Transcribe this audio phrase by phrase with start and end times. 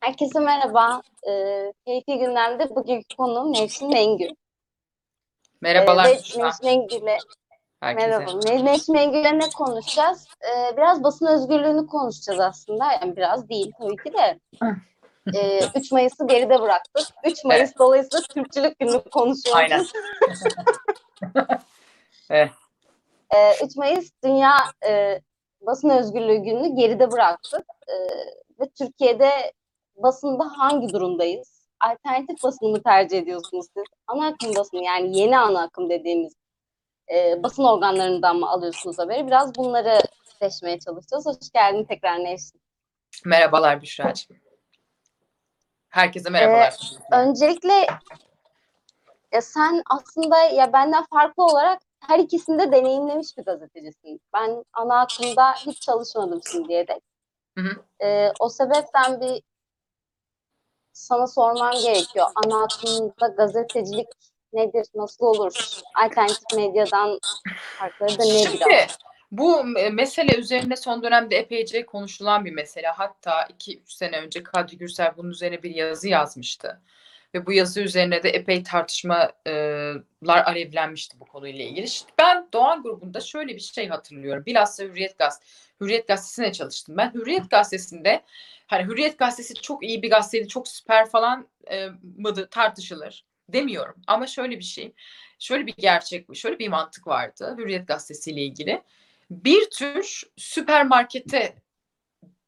[0.00, 1.02] Herkese merhaba.
[1.28, 4.28] Ee, keyifli gündemde bugünkü konuğum Nevşin Mengü.
[5.60, 6.12] Merhabalar Ee, ve.
[6.14, 7.18] Nevşin Mengü'yle
[7.80, 8.08] Herkese.
[8.08, 8.38] merhaba.
[8.44, 10.26] Ne- Nevşin Mengü'yle ne konuşacağız?
[10.44, 12.92] Ee, biraz basın özgürlüğünü konuşacağız aslında.
[12.92, 14.40] Yani biraz değil tabii ki de.
[15.34, 17.06] Ee, 3 Mayıs'ı geride bıraktık.
[17.24, 19.54] 3 Mayıs dolayısıyla Türkçülük günü konuşuyoruz.
[19.54, 19.86] Aynen.
[22.30, 22.50] Evet.
[23.34, 24.54] Ee, 3 Mayıs Dünya
[24.88, 25.20] e,
[25.60, 27.64] Basın Özgürlüğü Günü'nü geride bıraktık.
[27.88, 27.94] Ee,
[28.60, 29.52] ve Türkiye'de
[29.96, 31.66] basında hangi durumdayız?
[31.80, 33.84] Alternatif basını mı tercih ediyorsunuz siz?
[34.06, 36.32] Ana akım basını yani yeni ana akım dediğimiz
[37.14, 39.26] e, basın organlarından mı alıyorsunuz haberi?
[39.26, 40.00] Biraz bunları
[40.40, 41.26] seçmeye çalışacağız.
[41.26, 42.60] Hoş geldin tekrar Nevşin.
[43.24, 44.36] Merhabalar Büşra'cığım.
[45.88, 46.78] Herkese merhabalar.
[47.12, 47.86] Öncelikle
[49.32, 54.20] ya sen aslında ya benden farklı olarak her ikisini de deneyimlemiş bir gazetecisin.
[54.34, 57.02] Ben ana akımda hiç çalışmadım şimdiye dek.
[57.58, 57.84] Hı hı.
[58.06, 59.42] Ee, o sebepten bir
[60.92, 62.26] sana sormam gerekiyor.
[62.44, 64.08] Ana akımda gazetecilik
[64.52, 65.80] nedir, nasıl olur?
[66.04, 67.18] Alternatif medyadan
[67.78, 68.42] farkları da ne biraz?
[68.42, 68.86] Şimdi
[69.30, 72.86] bu me- mesele üzerinde son dönemde epeyce konuşulan bir mesele.
[72.86, 76.80] Hatta 2-3 sene önce Kadri Gürsel bunun üzerine bir yazı yazmıştı.
[77.36, 79.34] Ve bu yazı üzerine de epey tartışmalar
[80.26, 81.84] alevlenmişti bu konuyla ilgili.
[81.86, 84.46] İşte ben Doğan grubunda şöyle bir şey hatırlıyorum.
[84.46, 85.52] Bilhassa Hürriyet Gazetesi.
[85.80, 87.14] Hürriyet Gazetesi'ne çalıştım ben.
[87.14, 88.22] Hürriyet Gazetesi'nde
[88.66, 93.94] hani Hürriyet Gazetesi çok iyi bir gazeteydi, çok süper falan e, mıydı tartışılır demiyorum.
[94.06, 94.92] Ama şöyle bir şey,
[95.38, 98.82] şöyle bir gerçek, şöyle bir mantık vardı Hürriyet Gazetesi ile ilgili.
[99.30, 101.54] Bir tür süpermarkete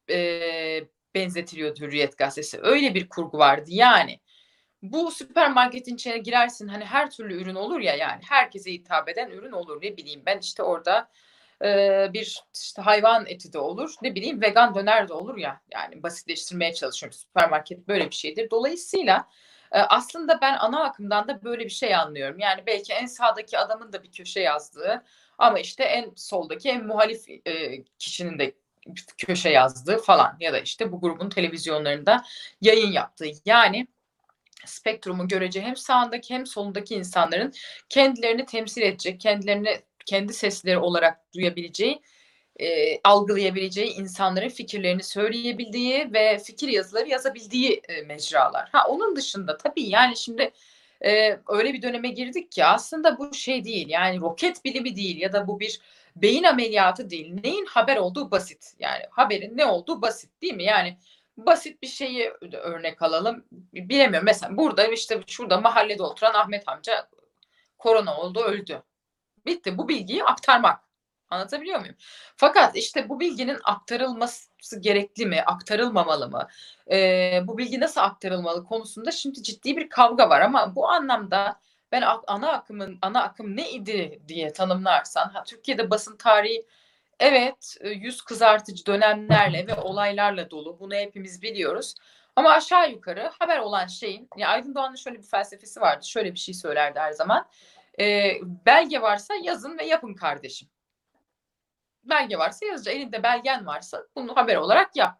[0.09, 0.83] e,
[1.15, 2.59] benzetiliyordu Hürriyet Gazetesi.
[2.61, 3.65] Öyle bir kurgu vardı.
[3.67, 4.19] Yani
[4.81, 8.21] bu süpermarketin içine girersin hani her türlü ürün olur ya yani.
[8.29, 9.81] Herkese hitap eden ürün olur.
[9.81, 11.09] Ne bileyim ben işte orada
[11.63, 13.93] e, bir işte hayvan eti de olur.
[14.01, 15.61] Ne bileyim vegan döner de olur ya.
[15.71, 17.17] Yani basitleştirmeye çalışıyorum.
[17.17, 18.49] Süpermarket böyle bir şeydir.
[18.51, 19.27] Dolayısıyla
[19.71, 22.39] e, aslında ben ana akımdan da böyle bir şey anlıyorum.
[22.39, 25.03] Yani belki en sağdaki adamın da bir köşe yazdığı
[25.37, 28.55] ama işte en soldaki en muhalif e, kişinin de
[29.17, 32.23] köşe yazdığı falan ya da işte bu grubun televizyonlarında
[32.61, 33.27] yayın yaptığı.
[33.45, 33.87] Yani
[34.69, 37.53] spektrumu görece hem sağındaki hem solundaki insanların
[37.89, 42.01] kendilerini temsil edecek, kendilerini kendi sesleri olarak duyabileceği,
[42.59, 48.69] e, algılayabileceği insanların fikirlerini söyleyebildiği ve fikir yazıları yazabildiği e, mecralar.
[48.71, 50.51] Ha onun dışında tabii yani şimdi
[51.05, 55.33] e, öyle bir döneme girdik ki aslında bu şey değil yani roket bilimi değil ya
[55.33, 55.79] da bu bir
[56.15, 57.33] beyin ameliyatı değil.
[57.43, 58.73] Neyin haber olduğu basit.
[58.79, 60.63] Yani haberin ne olduğu basit değil mi?
[60.63, 60.97] Yani
[61.45, 63.45] basit bir şeyi örnek alalım.
[63.73, 64.25] Bilemiyorum.
[64.25, 67.09] Mesela burada işte şurada mahallede oturan Ahmet amca
[67.77, 68.83] korona oldu öldü.
[69.45, 69.77] Bitti.
[69.77, 70.89] Bu bilgiyi aktarmak.
[71.29, 71.95] Anlatabiliyor muyum?
[72.35, 76.47] Fakat işte bu bilginin aktarılması gerekli mi, aktarılmamalı mı?
[76.91, 81.59] Ee, bu bilgi nasıl aktarılmalı konusunda şimdi ciddi bir kavga var ama bu anlamda
[81.91, 86.65] ben ana akımın ana akım ne idi diye tanımlarsan ha, Türkiye'de basın tarihi
[87.19, 90.79] evet yüz kızartıcı dönemlerle ve olaylarla dolu.
[90.79, 91.95] Bunu hepimiz biliyoruz.
[92.35, 96.05] Ama aşağı yukarı haber olan şeyin, ya Aydın Doğan'ın şöyle bir felsefesi vardı.
[96.05, 97.47] Şöyle bir şey söylerdi her zaman.
[97.99, 98.33] E,
[98.65, 100.69] belge varsa yazın ve yapın kardeşim.
[102.03, 102.95] Belge varsa yazacak.
[102.95, 105.19] Elinde belgen varsa bunu haber olarak yap.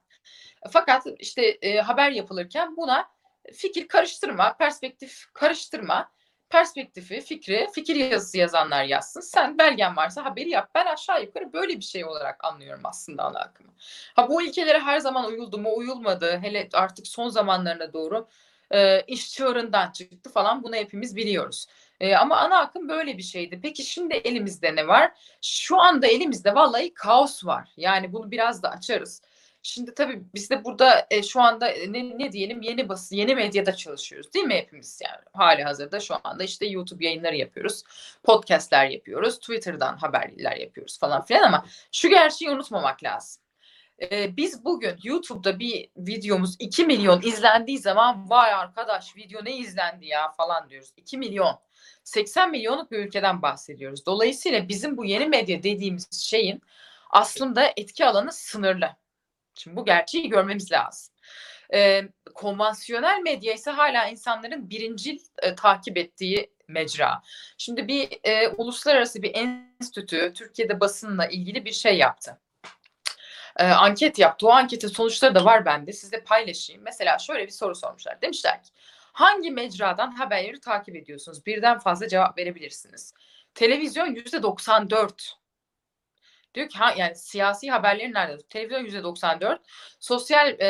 [0.71, 3.09] Fakat işte e, haber yapılırken buna
[3.53, 6.11] fikir karıştırma, perspektif karıştırma
[6.49, 9.21] perspektifi, fikri, fikir yazısı yazanlar yazsın.
[9.21, 10.69] Sen belgen varsa haberi yap.
[10.75, 13.71] Ben aşağı yukarı böyle bir şey olarak anlıyorum aslında ana akımı.
[14.15, 16.39] Ha bu ilkelere her zaman uyuldu mu uyulmadı.
[16.41, 18.27] Hele artık son zamanlarına doğru
[18.71, 21.67] e, iş çığırından çıktı falan bunu hepimiz biliyoruz.
[21.99, 23.59] E, ama ana akım böyle bir şeydi.
[23.63, 25.11] Peki şimdi elimizde ne var?
[25.41, 27.69] Şu anda elimizde vallahi kaos var.
[27.77, 29.21] Yani bunu biraz da açarız.
[29.63, 33.75] Şimdi tabii biz de burada e, şu anda ne, ne diyelim yeni basın, yeni medyada
[33.75, 37.83] çalışıyoruz değil mi hepimiz yani hali hazırda şu anda işte YouTube yayınları yapıyoruz,
[38.23, 43.41] podcastler yapıyoruz, Twitter'dan haberler yapıyoruz falan filan ama şu gerçeği unutmamak lazım.
[44.01, 50.05] Ee, biz bugün YouTube'da bir videomuz 2 milyon izlendiği zaman vay arkadaş video ne izlendi
[50.05, 50.93] ya falan diyoruz.
[50.97, 51.59] 2 milyon.
[52.03, 54.05] 80 milyonluk bir ülkeden bahsediyoruz.
[54.05, 56.61] Dolayısıyla bizim bu yeni medya dediğimiz şeyin
[57.09, 58.95] aslında etki alanı sınırlı.
[59.59, 61.15] Şimdi bu gerçeği görmemiz lazım.
[61.73, 62.01] Ee,
[62.35, 67.21] konvansiyonel medya ise hala insanların birincil e, takip ettiği mecra.
[67.57, 72.39] Şimdi bir e, uluslararası bir enstitü Türkiye'de basınla ilgili bir şey yaptı.
[73.57, 74.47] E, anket yaptı.
[74.47, 75.93] O anketin sonuçları da var bende.
[75.93, 76.83] Sizle paylaşayım.
[76.83, 78.21] Mesela şöyle bir soru sormuşlar.
[78.21, 78.69] Demişler ki
[79.13, 81.45] hangi mecradan haberleri takip ediyorsunuz?
[81.45, 83.13] Birden fazla cevap verebilirsiniz.
[83.53, 85.38] Televizyon yüzde 94.
[86.59, 88.37] Diyor ki ha, yani siyasi haberlerin nerede?
[88.49, 89.61] Televizyon yüzde 94.
[89.99, 90.67] Sosyal e,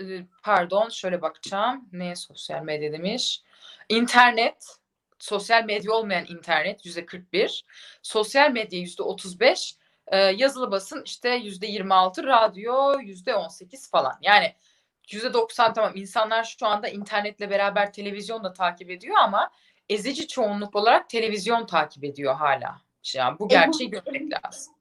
[0.00, 0.04] e,
[0.42, 1.88] pardon şöyle bakacağım.
[1.92, 3.42] Ne sosyal medya demiş?
[3.88, 4.76] İnternet,
[5.18, 7.64] sosyal medya olmayan internet yüzde 41.
[8.02, 9.76] Sosyal medya yüzde 35.
[10.06, 12.24] E, yazılı basın işte yüzde 26.
[12.24, 14.18] Radyo yüzde 18 falan.
[14.22, 14.54] Yani
[15.10, 19.50] yüzde 90 tamam insanlar şu anda internetle beraber televizyon da takip ediyor ama
[19.88, 22.80] ezici çoğunluk olarak televizyon takip ediyor hala.
[23.14, 24.74] Yani bu gerçeği görmek lazım.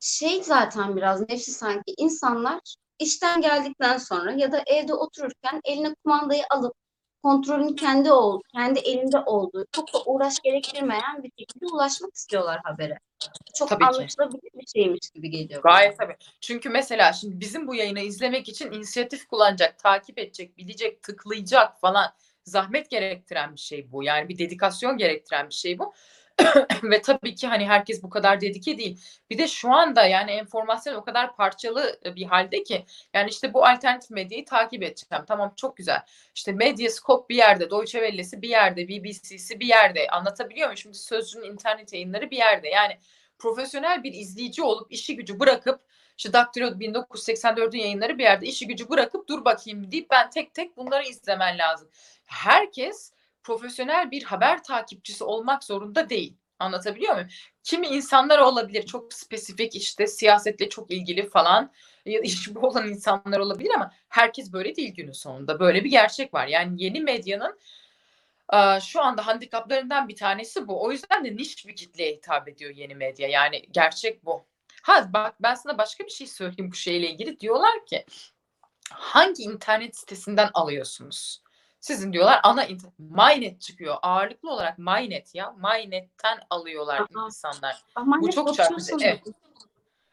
[0.00, 2.60] Şey zaten biraz nefsi sanki insanlar
[2.98, 6.74] işten geldikten sonra ya da evde otururken eline kumandayı alıp
[7.22, 12.98] kontrolün kendi ol, kendi elinde olduğu, çok da uğraş gerektirmeyen bir şekilde ulaşmak istiyorlar habere.
[13.54, 13.90] Çok Tabii ki.
[13.90, 15.64] anlaşılabilir bir şeymiş gibi geliyor.
[15.64, 15.72] bana.
[15.72, 16.16] Gayet tabii.
[16.40, 22.12] Çünkü mesela şimdi bizim bu yayını izlemek için inisiyatif kullanacak, takip edecek, bilecek, tıklayacak falan
[22.44, 24.02] zahmet gerektiren bir şey bu.
[24.02, 25.94] Yani bir dedikasyon gerektiren bir şey bu.
[26.82, 29.00] Ve tabii ki hani herkes bu kadar dedike değil.
[29.30, 33.66] Bir de şu anda yani enformasyon o kadar parçalı bir halde ki yani işte bu
[33.66, 35.24] alternatif medyayı takip edeceğim.
[35.28, 36.02] Tamam çok güzel.
[36.34, 40.08] İşte Medyascope bir yerde, Deutsche Welle'si bir yerde, BBC'si bir yerde.
[40.08, 40.78] Anlatabiliyor muyum?
[40.78, 42.68] Şimdi Sözcü'nün internet yayınları bir yerde.
[42.68, 42.98] Yani
[43.38, 45.80] profesyonel bir izleyici olup işi gücü bırakıp
[46.18, 50.76] işte Daktilo 1984'ün yayınları bir yerde işi gücü bırakıp dur bakayım deyip ben tek tek
[50.76, 51.88] bunları izlemen lazım.
[52.24, 53.12] Herkes
[53.46, 56.36] profesyonel bir haber takipçisi olmak zorunda değil.
[56.58, 57.28] Anlatabiliyor muyum?
[57.62, 61.72] Kimi insanlar olabilir çok spesifik işte siyasetle çok ilgili falan
[62.06, 65.60] ya işi bu olan insanlar olabilir ama herkes böyle değil günün sonunda.
[65.60, 66.46] Böyle bir gerçek var.
[66.46, 67.58] Yani yeni medyanın
[68.80, 70.84] şu anda handikaplarından bir tanesi bu.
[70.84, 73.28] O yüzden de niş bir kitleye hitap ediyor yeni medya.
[73.28, 74.44] Yani gerçek bu.
[74.82, 77.40] Ha bak ben sana başka bir şey söyleyeyim bu şeyle ilgili.
[77.40, 78.04] Diyorlar ki
[78.90, 81.45] hangi internet sitesinden alıyorsunuz?
[81.86, 82.98] Sizin diyorlar ana internet.
[82.98, 83.96] MyNet çıkıyor.
[84.02, 85.52] Ağırlıklı olarak MyNet ya.
[85.52, 87.26] MyNet'ten alıyorlar Aha.
[87.26, 87.76] insanlar.
[87.94, 89.22] Ama Bu çok çarpıcı, evet.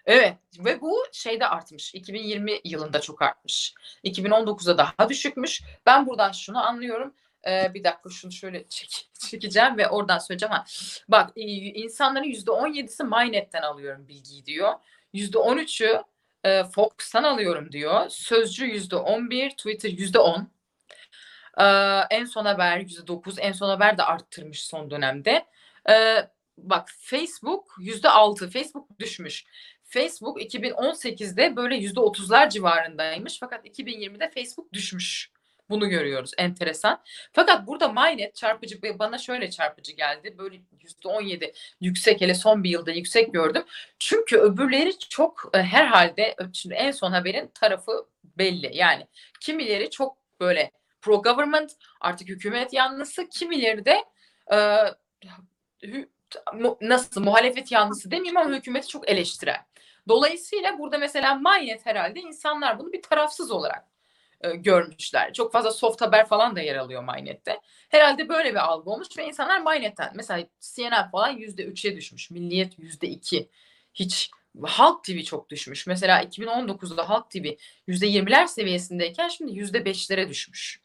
[0.06, 1.96] Evet ve bu şeyde artmış.
[1.96, 3.74] 2020 yılında çok artmış.
[4.04, 5.62] 2019'da daha düşükmüş.
[5.86, 7.14] Ben buradan şunu anlıyorum.
[7.48, 10.54] Ee, bir dakika şunu şöyle çek, çekeceğim ve oradan söyleyeceğim.
[10.54, 10.66] Ha.
[11.08, 14.74] Bak e, insanların %17'si MyNet'ten alıyorum bilgiyi diyor.
[15.14, 16.04] %13'ü
[16.44, 18.10] e, Fox'tan alıyorum diyor.
[18.10, 20.46] Sözcü %11, Twitter %10.
[21.58, 21.64] Ee,
[22.10, 25.46] en son haber %9, en son haber de arttırmış son dönemde.
[25.90, 26.18] Ee,
[26.58, 29.46] bak Facebook %6, Facebook düşmüş.
[29.84, 35.32] Facebook 2018'de böyle %30'lar civarındaymış fakat 2020'de Facebook düşmüş.
[35.70, 36.32] Bunu görüyoruz.
[36.38, 37.02] Enteresan.
[37.34, 40.36] Fakat burada MyNet çarpıcı bana şöyle çarpıcı geldi.
[40.38, 43.64] Böyle %17 yüksek hele son bir yılda yüksek gördüm.
[44.00, 48.06] Çünkü öbürleri çok e, herhalde şimdi en son haberin tarafı
[48.38, 48.78] belli.
[48.78, 49.08] Yani
[49.42, 50.72] kimileri çok böyle
[51.04, 51.72] pro government
[52.02, 54.04] artık hükümet yanlısı kimileri de
[54.54, 54.58] e,
[56.82, 59.66] nasıl muhalefet yanlısı demeyeyim ama hükümeti çok eleştiren.
[60.08, 63.88] Dolayısıyla burada mesela MyNet herhalde insanlar bunu bir tarafsız olarak
[64.42, 65.34] e, görmüşler.
[65.34, 67.60] Çok fazla soft haber falan da yer alıyor MyNet'te.
[67.90, 72.32] Herhalde böyle bir algı olmuş ve insanlar MyNet'ten mesela CNN falan %3'e düşmüş.
[72.32, 73.48] Milliyet %2.
[73.94, 74.32] Hiç
[74.64, 75.88] Halk TV çok düşmüş.
[75.88, 77.56] Mesela 2019'da Halk TV
[77.88, 80.83] %20'ler seviyesindeyken şimdi %5'lere düşmüş.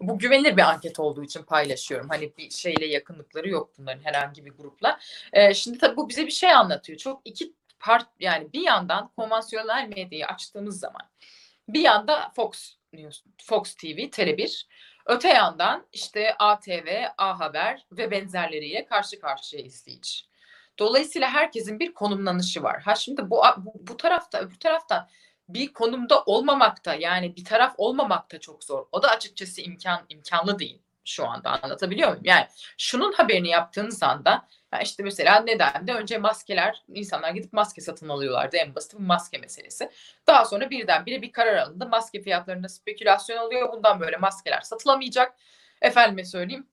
[0.00, 2.08] Bu güvenilir bir anket olduğu için paylaşıyorum.
[2.08, 4.98] Hani bir şeyle yakınlıkları yok bunların herhangi bir grupla.
[5.32, 6.98] Ee, şimdi tabii bu bize bir şey anlatıyor.
[6.98, 11.02] Çok iki part yani bir yandan konvansiyonel medyayı açtığımız zaman
[11.68, 14.66] bir yanda Fox News, Fox TV, Tele1.
[15.06, 20.20] Öte yandan işte ATV, A Haber ve benzerleriyle karşı karşıya izleyici.
[20.78, 22.82] Dolayısıyla herkesin bir konumlanışı var.
[22.82, 25.08] Ha şimdi bu bu, bu tarafta öbür taraftan
[25.48, 28.86] bir konumda olmamakta yani bir taraf olmamakta çok zor.
[28.92, 32.24] O da açıkçası imkan imkanlı değil şu anda anlatabiliyor muyum?
[32.24, 32.46] Yani
[32.78, 34.48] şunun haberini yaptığınız anda
[34.82, 39.90] işte mesela neden de önce maskeler insanlar gidip maske satın alıyorlardı en basit maske meselesi.
[40.26, 41.86] Daha sonra birdenbire bir karar alındı.
[41.86, 43.72] Maske fiyatlarında spekülasyon oluyor.
[43.72, 45.36] Bundan böyle maskeler satılamayacak.
[45.82, 46.66] Efendime söyleyeyim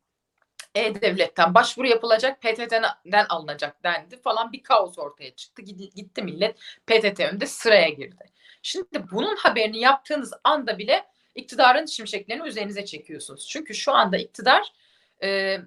[0.76, 5.62] e-Devlet'ten başvuru yapılacak, PTT'den alınacak dendi falan bir kaos ortaya çıktı.
[5.96, 8.26] Gitti millet PTT önünde sıraya girdi.
[8.64, 11.06] Şimdi bunun haberini yaptığınız anda bile
[11.36, 13.48] iktidarın şimşeklerini üzerinize çekiyorsunuz.
[13.50, 14.74] Çünkü şu anda iktidar
[15.24, 15.58] e,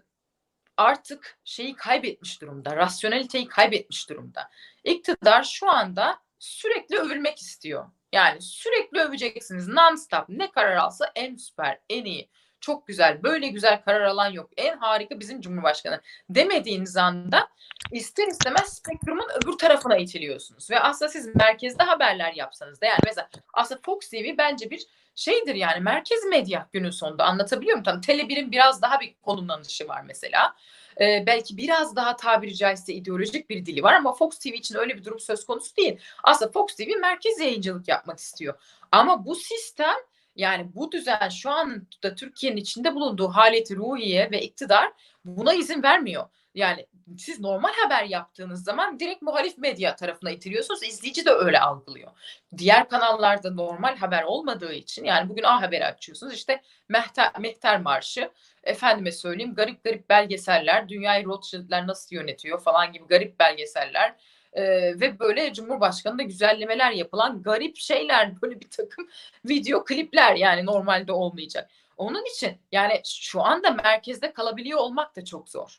[0.76, 4.50] artık şeyi kaybetmiş durumda, rasyoneliteyi kaybetmiş durumda.
[4.84, 7.86] İktidar şu anda sürekli övülmek istiyor.
[8.12, 10.24] Yani sürekli öveceksiniz non-stop.
[10.28, 13.22] Ne karar alsa en süper, en iyi çok güzel.
[13.22, 14.50] Böyle güzel karar alan yok.
[14.56, 17.48] En harika bizim Cumhurbaşkanı demediğiniz anda
[17.92, 20.70] ister istemez spektrumun öbür tarafına itiliyorsunuz.
[20.70, 25.54] Ve aslında siz merkezde haberler yapsanız da yani mesela aslında Fox TV bence bir şeydir
[25.54, 27.84] yani merkez medya günün sonunda anlatabiliyor muyum?
[27.84, 30.54] Tamam Tele1'in biraz daha bir konumlanışı var mesela.
[31.00, 34.96] Ee, belki biraz daha tabiri caizse ideolojik bir dili var ama Fox TV için öyle
[34.96, 35.98] bir durum söz konusu değil.
[36.24, 38.54] Aslında Fox TV merkez yayıncılık yapmak istiyor.
[38.92, 39.96] Ama bu sistem
[40.36, 44.92] yani bu düzen şu anda Türkiye'nin içinde bulunduğu haleti ruhiye ve iktidar
[45.24, 46.24] buna izin vermiyor.
[46.54, 46.86] Yani
[47.18, 50.82] siz normal haber yaptığınız zaman direkt muhalif medya tarafına itiliyorsunuz.
[50.82, 52.10] İzleyici de öyle algılıyor.
[52.58, 58.30] Diğer kanallarda normal haber olmadığı için yani bugün A Haber'i açıyorsunuz işte Mehter, Mehter Marşı
[58.62, 64.14] efendime söyleyeyim garip garip belgeseller dünyayı Rothschild'ler nasıl yönetiyor falan gibi garip belgeseller
[64.56, 69.08] ee, ve böyle Cumhurbaşkanı'nda güzellemeler yapılan garip şeyler böyle bir takım
[69.44, 71.70] video klipler yani normalde olmayacak.
[71.96, 75.78] Onun için yani şu anda merkezde kalabiliyor olmak da çok zor.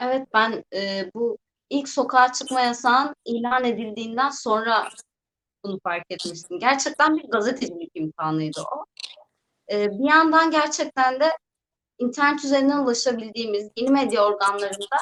[0.00, 1.38] Evet ben e, bu
[1.70, 4.88] ilk sokağa çıkma yasağın ilan edildiğinden sonra
[5.64, 6.58] bunu fark etmiştim.
[6.58, 8.84] Gerçekten bir gazetecilik imkanıydı o.
[9.72, 11.30] E, bir yandan gerçekten de
[11.98, 14.96] internet üzerinden ulaşabildiğimiz yeni medya organlarında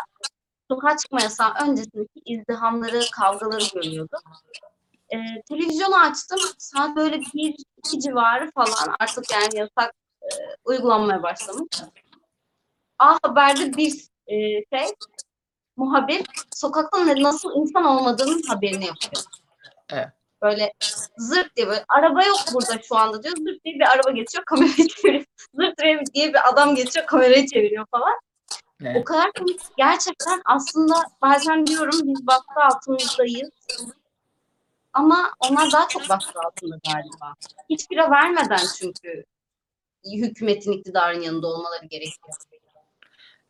[0.71, 4.23] sokağa çıkma yasağı öncesindeki izdihamları, kavgaları görüyorduk.
[5.11, 5.17] E,
[5.49, 10.29] televizyonu açtım, saat böyle bir, iki civarı falan artık yani yasak e,
[10.65, 11.83] uygulanmaya başlamış.
[12.99, 13.93] A Haber'de bir
[14.27, 14.37] e,
[14.73, 14.95] şey,
[15.77, 19.23] muhabir sokakta nasıl insan olmadığının haberini yapıyor.
[19.91, 20.09] Evet.
[20.43, 20.73] Böyle
[21.19, 23.37] zırt diye böyle araba yok burada şu anda diyor.
[23.37, 25.25] Zırt diye bir araba geçiyor kamerayı çeviriyor.
[25.55, 28.15] Zırt diye bir adam geçiyor kamerayı çeviriyor falan.
[28.85, 28.97] Evet.
[28.97, 29.61] O kadar komik.
[29.77, 33.51] Gerçekten aslında bazen diyorum biz baskı altındayız.
[34.93, 37.35] Ama onlar daha çok baskı altında galiba.
[37.71, 39.25] Hiç bira vermeden çünkü
[40.15, 42.37] hükümetin iktidarın yanında olmaları gerekiyor.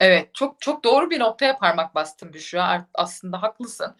[0.01, 2.89] Evet çok çok doğru bir noktaya parmak bastın Büşra.
[2.95, 3.97] Aslında haklısın.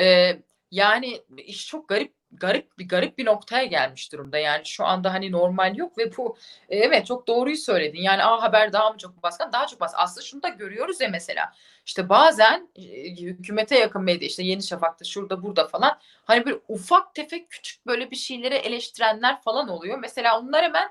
[0.00, 4.38] Ee, yani iş çok garip garip bir garip bir noktaya gelmiş durumda.
[4.38, 6.36] Yani şu anda hani normal yok ve bu
[6.68, 8.02] e, evet çok doğruyu söyledin.
[8.02, 9.52] Yani A Haber daha mı çok baskın?
[9.52, 9.98] Daha çok baskın.
[10.02, 11.52] Aslında şunu da görüyoruz ya mesela.
[11.86, 17.14] İşte bazen e, hükümete yakın medya işte Yeni Şafak'ta şurada burada falan hani bir ufak
[17.14, 19.98] tefek küçük böyle bir şeyleri eleştirenler falan oluyor.
[19.98, 20.88] Mesela onlar hemen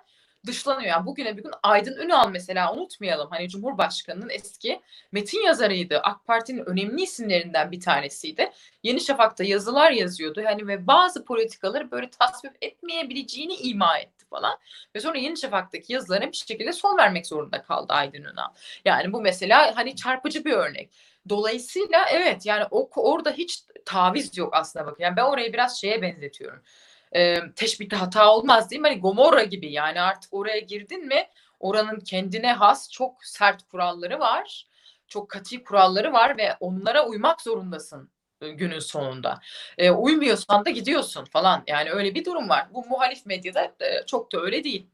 [0.47, 0.89] dışlanıyor.
[0.89, 3.29] Yani bugüne bir gün Aydın Ünal mesela unutmayalım.
[3.29, 5.99] Hani Cumhurbaşkanı'nın eski metin yazarıydı.
[5.99, 8.51] AK Parti'nin önemli isimlerinden bir tanesiydi.
[8.83, 10.41] Yeni Şafak'ta yazılar yazıyordu.
[10.45, 14.57] Hani ve bazı politikaları böyle tasvip etmeyebileceğini ima etti falan.
[14.95, 18.49] Ve sonra Yeni Şafak'taki yazılarına bir şekilde son vermek zorunda kaldı Aydın Ünal.
[18.85, 20.89] Yani bu mesela hani çarpıcı bir örnek.
[21.29, 25.03] Dolayısıyla evet yani o orada hiç taviz yok aslında bakın.
[25.03, 26.61] Yani ben orayı biraz şeye benzetiyorum
[27.15, 28.87] e, teşbihte hata olmaz değil mi?
[28.87, 31.27] Hani Gomorra gibi yani artık oraya girdin mi
[31.59, 34.67] oranın kendine has çok sert kuralları var.
[35.07, 39.39] Çok katı kuralları var ve onlara uymak zorundasın günün sonunda.
[39.77, 41.63] E, uymuyorsan da gidiyorsun falan.
[41.67, 42.67] Yani öyle bir durum var.
[42.73, 44.87] Bu muhalif medyada e, çok da öyle değil.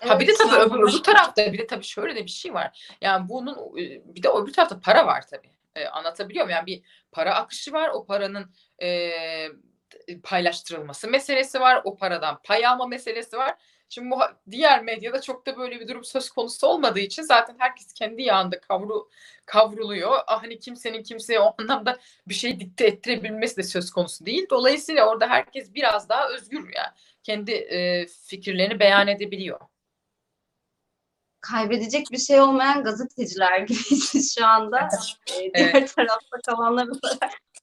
[0.00, 2.54] Evet, ha bir de tabii öbür, öbür tarafta bir de tabii şöyle de bir şey
[2.54, 2.96] var.
[3.00, 3.76] Yani bunun
[4.14, 5.50] bir de öbür tarafta para var tabii.
[5.74, 6.56] E, anlatabiliyor muyum?
[6.56, 6.82] Yani bir
[7.12, 7.88] para akışı var.
[7.88, 8.88] O paranın e,
[10.22, 11.80] paylaştırılması meselesi var.
[11.84, 13.54] O paradan pay alma meselesi var.
[13.88, 14.14] Şimdi
[14.50, 18.60] diğer medyada çok da böyle bir durum söz konusu olmadığı için zaten herkes kendi yağında
[18.60, 19.08] kavru
[19.46, 20.18] kavruluyor.
[20.26, 24.46] Ah, hani kimsenin kimseye o anlamda bir şey dikte ettirebilmesi de söz konusu değil.
[24.50, 26.92] Dolayısıyla orada herkes biraz daha özgür yani
[27.22, 29.60] kendi e, fikirlerini beyan edebiliyor.
[31.40, 34.88] Kaybedecek bir şey olmayan gazeteciler gibiyiz şu anda.
[35.36, 35.54] Evet.
[35.54, 35.96] Diğer evet.
[35.96, 36.88] tarafta kalanlar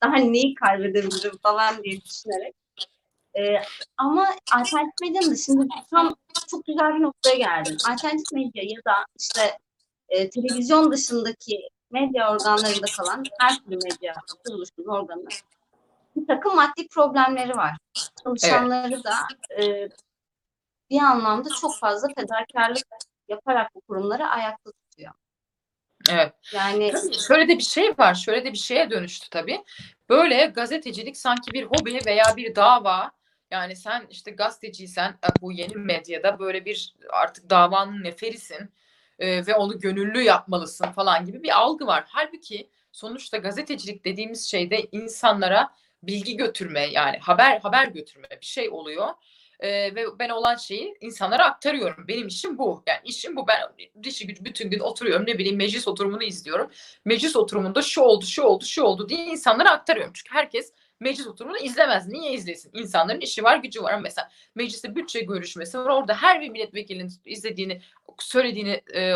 [0.04, 2.56] daha neyi kaybedebilirim falan diye düşünerek.
[3.38, 3.62] Ee,
[3.98, 6.16] ama alternatif medyanın dışında tam
[6.48, 7.78] çok güzel bir noktaya geldin.
[7.90, 9.58] Alternatif medya ya da işte
[10.10, 14.14] e, televizyon dışındaki medya organlarında kalan her türlü medya
[14.46, 15.28] kuruluşunun organı
[16.16, 17.78] bir takım maddi problemleri var.
[18.24, 19.06] Çalışanları evet.
[19.06, 19.14] da
[19.64, 19.90] e,
[20.90, 22.88] bir anlamda çok fazla fedakarlık
[23.30, 25.14] yaparak bu kurumları ayakta tutuyor.
[26.10, 26.34] Evet.
[26.54, 26.94] Yani
[27.28, 28.16] şöyle de bir şey var.
[28.16, 29.64] Şöyle de bir şeye dönüştü tabii.
[30.10, 33.12] Böyle gazetecilik sanki bir hobi veya bir dava.
[33.52, 38.70] Yani sen işte gazeteciysen e, bu yeni medyada böyle bir artık davanın neferisin
[39.20, 42.04] e, ve onu gönüllü yapmalısın falan gibi bir algı var.
[42.08, 49.08] Halbuki sonuçta gazetecilik dediğimiz şeyde insanlara bilgi götürme yani haber haber götürme bir şey oluyor
[49.60, 52.08] e, ve ben olan şeyi insanlara aktarıyorum.
[52.08, 52.84] Benim işim bu.
[52.88, 53.48] Yani işim bu.
[53.48, 53.60] Ben
[54.04, 55.26] dişi güç bütün gün oturuyorum.
[55.28, 56.72] Ne bileyim meclis oturumunu izliyorum.
[57.06, 60.14] Meclis oturumunda şu oldu, şu oldu, şu oldu diye insanlara aktarıyorum.
[60.14, 62.08] Çünkü herkes meclis oturumunu izlemez.
[62.08, 62.72] Niye izlesin?
[62.74, 64.00] İnsanların işi var, gücü var.
[64.00, 65.86] Mesela mecliste bütçe görüşmesi var.
[65.86, 67.82] Orada her bir milletvekilinin izlediğini,
[68.20, 69.14] söylediğini e,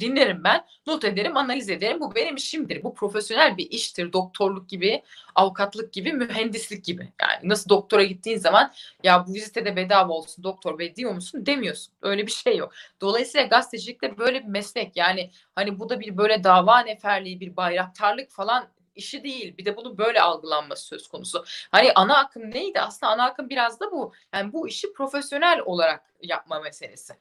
[0.00, 0.64] dinlerim ben.
[0.86, 2.00] Not ederim, analiz ederim.
[2.00, 2.82] Bu benim işimdir.
[2.82, 4.12] Bu profesyonel bir iştir.
[4.12, 5.02] Doktorluk gibi,
[5.34, 7.12] avukatlık gibi, mühendislik gibi.
[7.22, 11.46] Yani nasıl doktora gittiğin zaman ya bu vizite bedava olsun doktor bey diyor musun?
[11.46, 11.94] Demiyorsun.
[12.02, 12.72] Öyle bir şey yok.
[13.00, 14.96] Dolayısıyla gazetecilik de böyle bir meslek.
[14.96, 19.56] Yani hani bu da bir böyle dava neferliği, bir bayraktarlık falan işi değil.
[19.56, 21.44] Bir de bunu böyle algılanması söz konusu.
[21.70, 22.80] Hani ana akım neydi?
[22.80, 24.12] Aslında ana akım biraz da bu.
[24.34, 27.14] Yani bu işi profesyonel olarak yapma meselesi.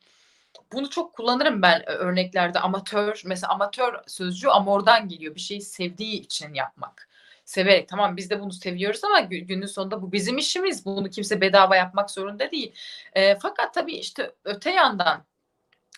[0.73, 2.59] Bunu çok kullanırım ben e, örneklerde.
[2.59, 5.35] Amatör, mesela amatör sözcüğü amordan geliyor.
[5.35, 7.09] Bir şeyi sevdiği için yapmak.
[7.45, 10.85] Severek tamam biz de bunu seviyoruz ama günün sonunda bu bizim işimiz.
[10.85, 12.73] Bunu kimse bedava yapmak zorunda değil.
[13.13, 15.23] E, fakat tabii işte öte yandan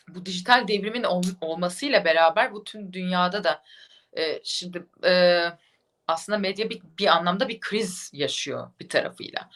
[0.08, 3.64] bu dijital devrimin ol, olmasıyla beraber bu tüm dünyada da
[4.18, 5.44] e, şimdi e,
[6.08, 9.50] aslında medya bir, bir anlamda bir kriz yaşıyor bir tarafıyla.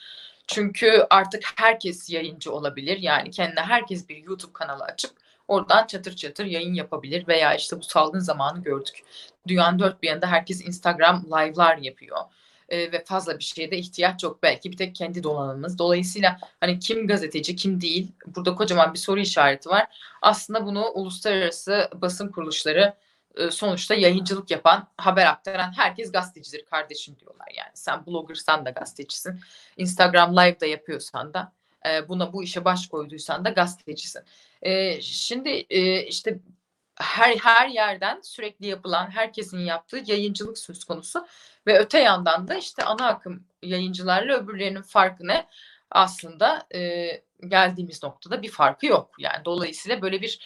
[0.47, 2.97] Çünkü artık herkes yayıncı olabilir.
[2.97, 5.11] Yani kendine herkes bir YouTube kanalı açıp
[5.47, 9.03] oradan çatır çatır yayın yapabilir veya işte bu salgın zamanı gördük.
[9.47, 12.17] Dünyanın dört bir yanında herkes Instagram live'lar yapıyor.
[12.69, 14.43] Ee, ve fazla bir şeye de ihtiyaç yok.
[14.43, 15.77] Belki bir tek kendi dolanımız.
[15.77, 19.85] Dolayısıyla hani kim gazeteci kim değil burada kocaman bir soru işareti var.
[20.21, 22.93] Aslında bunu uluslararası basın kuruluşları
[23.51, 27.47] sonuçta yayıncılık yapan, haber aktaran herkes gazetecidir kardeşim diyorlar.
[27.57, 29.39] Yani sen bloggersan da gazetecisin.
[29.77, 31.51] Instagram live da yapıyorsan da
[31.89, 34.21] e, buna bu işe baş koyduysan da gazetecisin.
[34.61, 35.49] E, şimdi
[36.07, 36.39] işte
[36.95, 41.27] her her yerden sürekli yapılan herkesin yaptığı yayıncılık söz konusu
[41.67, 45.47] ve öte yandan da işte ana akım yayıncılarla öbürlerinin farkı ne?
[45.91, 46.67] Aslında
[47.47, 49.15] geldiğimiz noktada bir farkı yok.
[49.19, 50.39] Yani dolayısıyla böyle bir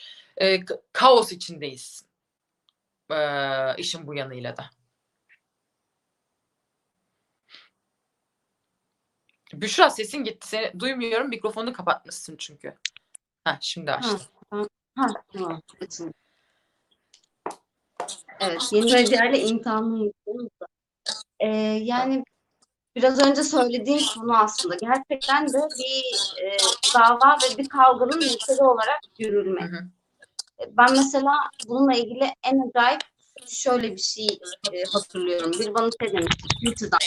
[0.94, 2.06] kaos içindeyiz
[3.12, 3.18] e,
[3.78, 4.70] işin bu yanıyla da.
[9.54, 10.48] Büşra sesin gitti.
[10.48, 11.30] Seni duymuyorum.
[11.30, 12.76] Mikrofonunu kapatmışsın çünkü.
[13.44, 14.20] Ha şimdi açtım.
[14.52, 14.62] Ha,
[14.96, 15.62] ha, tamam.
[15.82, 16.14] Açın.
[18.40, 20.12] Evet, yeni medyayla imtihanlı
[21.40, 21.48] ee,
[21.82, 22.24] yani
[22.96, 26.58] biraz önce söylediğim konu aslında gerçekten de bir e,
[26.96, 29.62] dava ve bir kavganın ülkede olarak yürülme.
[29.62, 29.88] Hı hı.
[30.60, 31.34] Ben mesela
[31.68, 33.02] bununla ilgili en acayip
[33.48, 34.28] şöyle bir şey
[34.74, 35.52] e, hatırlıyorum.
[35.52, 36.98] Bir bana şey demişti Twitter'dan.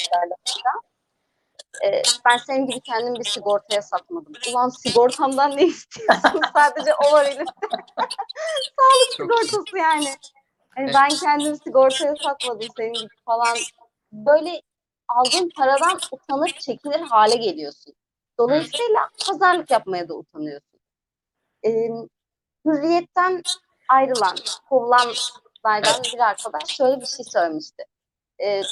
[1.84, 4.32] E, ben senin gibi kendim bir sigortaya satmadım.
[4.50, 6.40] Ulan sigortamdan ne istiyorsun?
[6.54, 7.44] Sadece o var elimde.
[8.78, 10.08] Sağlık sigortası yani.
[10.76, 13.56] yani ben kendimi sigortaya satmadım senin gibi falan.
[14.12, 14.62] Böyle
[15.08, 17.94] aldığın paradan utanır çekilir hale geliyorsun.
[18.38, 20.80] Dolayısıyla pazarlık yapmaya da utanıyorsun.
[21.66, 21.70] E,
[22.68, 23.42] hürriyetten
[23.88, 24.36] ayrılan,
[24.68, 27.84] kovulanlardan bir arkadaş şöyle bir şey söylemişti.
[28.42, 28.62] Ee,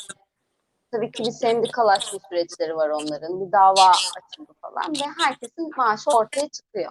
[0.93, 3.41] tabii ki bir sendikalaşma süreçleri var onların.
[3.41, 6.91] Bir dava açıldı falan ve herkesin maaşı ortaya çıkıyor.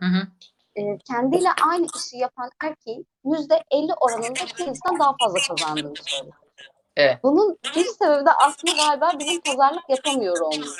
[0.00, 0.28] Hı hı.
[0.76, 6.36] Ee, kendiyle aynı işi yapan erkeğin yüzde elli oranında kendisinden daha fazla kazandığını söyledi.
[6.96, 7.18] Evet.
[7.22, 10.78] Bunun bir sebebi de aslında galiba bizim pazarlık yapamıyor olmamız.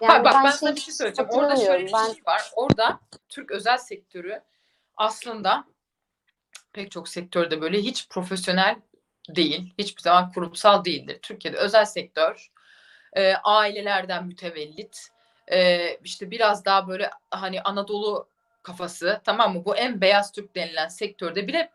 [0.00, 1.30] Yani ha, bak ben, ben şey sana bir şey söyleyeceğim.
[1.30, 2.12] Orada şöyle bir ben...
[2.12, 2.50] şey var.
[2.56, 4.42] Orada Türk özel sektörü
[4.96, 5.64] aslında
[6.72, 8.76] pek çok sektörde böyle hiç profesyonel
[9.28, 9.74] değil.
[9.78, 11.18] Hiçbir zaman kurumsal değildir.
[11.22, 12.50] Türkiye'de özel sektör
[13.12, 15.08] e, ailelerden mütevellit
[15.52, 18.28] e, işte biraz daha böyle hani Anadolu
[18.62, 19.64] kafası tamam mı?
[19.64, 21.70] Bu en beyaz Türk denilen sektörde bile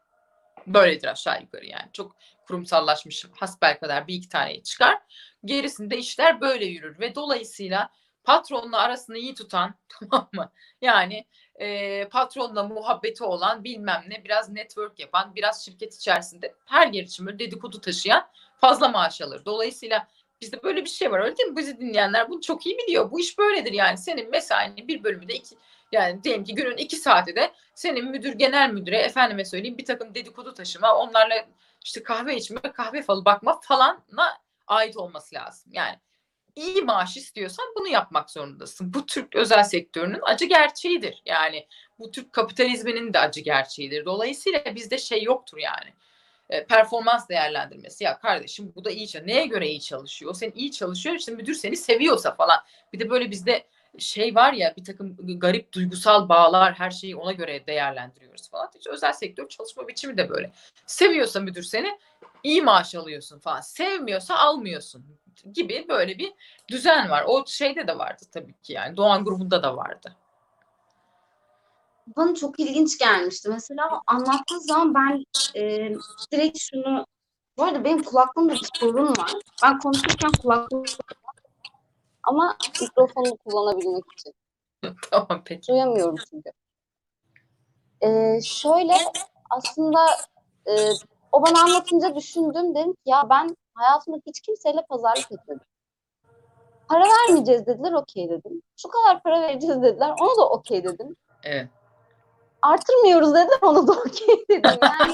[0.68, 1.90] böyledir aşağı yukarı yani.
[1.94, 2.16] Çok
[2.48, 4.98] kurumsallaşmış hasbel kadar bir iki tane çıkar.
[5.46, 7.90] Gerisinde işler böyle yürür ve dolayısıyla
[8.24, 10.52] patronla arasını iyi tutan tamam mı?
[10.82, 17.40] Yani e, patronla muhabbeti olan bilmem ne biraz network yapan biraz şirket içerisinde her böyle
[17.40, 18.28] dedikodu taşıyan
[18.62, 19.46] fazla maaş alır.
[19.46, 20.08] Dolayısıyla
[20.42, 21.58] bizde böyle bir şey var öyle değil mi?
[21.58, 23.12] Bizi dinleyenler bunu çok iyi biliyor.
[23.12, 23.98] Bu iş böyledir yani.
[23.98, 25.56] Senin mesainin bir bölümü de iki
[25.92, 30.16] yani diyelim ki günün iki saati de senin müdür genel müdüre efendime söyleyeyim bir takım
[30.16, 31.46] dedikodu taşıma onlarla
[31.84, 35.72] işte kahve içme kahve falı bakma falanla ait olması lazım.
[35.74, 36.00] Yani
[36.56, 38.94] iyi maaş istiyorsan bunu yapmak zorundasın.
[38.94, 41.22] Bu Türk özel sektörünün acı gerçeğidir.
[41.26, 41.68] Yani
[42.00, 44.06] bu Türk kapitalizminin de acı gerçeğidir.
[44.06, 45.94] Dolayısıyla bizde şey yoktur yani.
[46.50, 48.04] E, performans değerlendirmesi.
[48.04, 49.28] Ya kardeşim bu da iyi çalışıyor.
[49.28, 50.32] Neye göre iyi çalışıyor?
[50.32, 51.16] O senin iyi çalışıyor.
[51.16, 52.60] İşte müdür seni seviyorsa falan.
[52.94, 53.66] Bir de böyle bizde
[53.98, 58.70] şey var ya bir takım garip duygusal bağlar her şeyi ona göre değerlendiriyoruz falan.
[58.76, 60.52] Hiç özel sektör çalışma biçimi de böyle.
[60.86, 61.98] Seviyorsa müdür seni
[62.43, 63.62] iyi maaş alıyorsun falan.
[63.62, 65.06] Sevmiyorsa almıyorsun
[65.54, 66.34] gibi böyle bir
[66.67, 67.23] düzen var.
[67.27, 70.15] O şeyde de vardı tabii ki yani Doğan grubunda da vardı.
[72.17, 73.49] Bana çok ilginç gelmişti.
[73.49, 75.23] Mesela anlattığı zaman ben
[75.56, 75.93] e,
[76.32, 77.06] direkt şunu
[77.58, 79.34] bu arada benim kulaklığımda bir sorun var.
[79.63, 80.84] Ben konuşurken kulaklığım
[82.23, 84.34] Ama mikrofonu kullanabilmek için.
[85.12, 85.71] tamam peki.
[85.71, 86.51] Duyamıyorum çünkü.
[88.01, 88.93] Ee, şöyle
[89.49, 90.06] aslında
[90.67, 90.71] e,
[91.32, 92.76] o bana anlatınca düşündüm.
[92.76, 95.65] Dedim ki ya ben hayatımda hiç kimseyle pazarlık etmedim.
[96.88, 98.62] Para vermeyeceğiz dediler okey dedim.
[98.78, 101.15] Şu kadar para vereceğiz dediler ona da okey dedim.
[101.44, 101.67] Evet.
[102.62, 104.80] Artırmıyoruz dediler ona da okey dedim.
[104.82, 105.13] Yani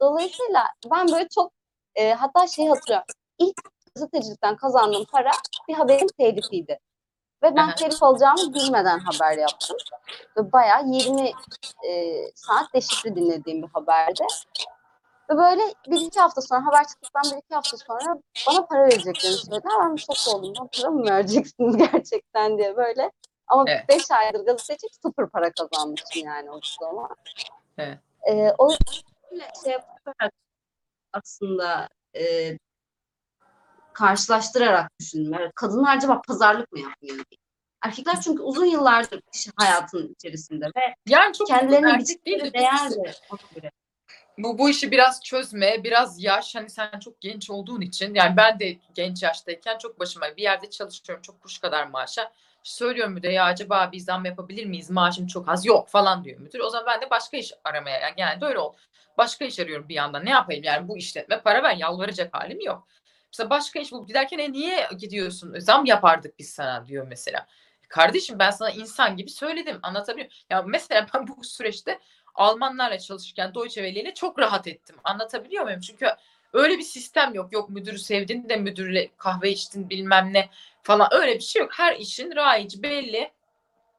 [0.00, 1.52] dolayısıyla ben böyle çok
[1.94, 3.06] e, hatta şey hatırlıyorum.
[3.38, 3.56] İlk
[3.94, 5.30] gazetecilikten kazandığım para
[5.68, 6.78] bir haberin telifiydi.
[7.42, 9.76] Ve ben telif alacağımı bilmeden haber yaptım.
[10.36, 11.32] Ve bayağı 20
[11.88, 14.24] e, saat deşifre dinlediğim bir haberdi.
[15.30, 19.36] Ve böyle bir iki hafta sonra haber çıktıktan bir iki hafta sonra bana para vereceklerini
[19.36, 19.72] söylediler.
[19.82, 20.52] Ben şok oldum.
[20.60, 23.10] Ben para mı vereceksiniz gerçekten diye böyle.
[23.46, 23.88] Ama Evet.
[23.88, 27.08] 5 aydır gazetecilik sıfır para kazanmışım yani o zaman.
[27.78, 27.98] Evet.
[28.22, 28.70] E, o
[29.64, 30.32] şey yaparak
[31.12, 32.56] aslında e,
[33.92, 35.32] karşılaştırarak düşündüm.
[35.32, 37.38] Yani kadınlar acaba pazarlık mı yapmıyor diye.
[37.82, 42.90] Erkekler çünkü uzun yıllardır iş hayatının içerisinde ve Yani çok kendilerine erkek değil de değer
[42.90, 43.14] de.
[44.38, 46.54] Bu, bu işi biraz çözme, biraz yaş.
[46.54, 50.70] Hani sen çok genç olduğun için yani ben de genç yaştayken çok başıma bir yerde
[50.70, 52.32] çalışıyorum çok kuş kadar maaşa.
[52.62, 54.90] Söylüyorum müdüre ya acaba bir zam yapabilir miyiz?
[54.90, 55.66] Maaşım çok az.
[55.66, 56.60] Yok falan diyor müdür.
[56.60, 58.74] O zaman ben de başka iş aramaya yani genelde öyle ol.
[59.18, 60.24] Başka iş arıyorum bir yandan.
[60.24, 62.88] Ne yapayım yani bu işletme para ver yalvaracak halim yok.
[63.32, 65.54] Mesela başka iş bulup giderken e niye gidiyorsun?
[65.54, 67.46] E, Zam yapardık biz sana diyor mesela.
[67.88, 69.78] Kardeşim ben sana insan gibi söyledim.
[69.82, 70.30] Anlatabiliyor?
[70.50, 72.00] Ya mesela ben bu süreçte
[72.38, 74.96] Almanlarla çalışırken Deutsche Welle ile çok rahat ettim.
[75.04, 75.80] Anlatabiliyor muyum?
[75.80, 76.06] Çünkü
[76.52, 77.52] öyle bir sistem yok.
[77.52, 80.48] Yok müdürü sevdin de müdürle kahve içtin bilmem ne
[80.82, 81.08] falan.
[81.12, 81.70] Öyle bir şey yok.
[81.74, 83.30] Her işin raici belli.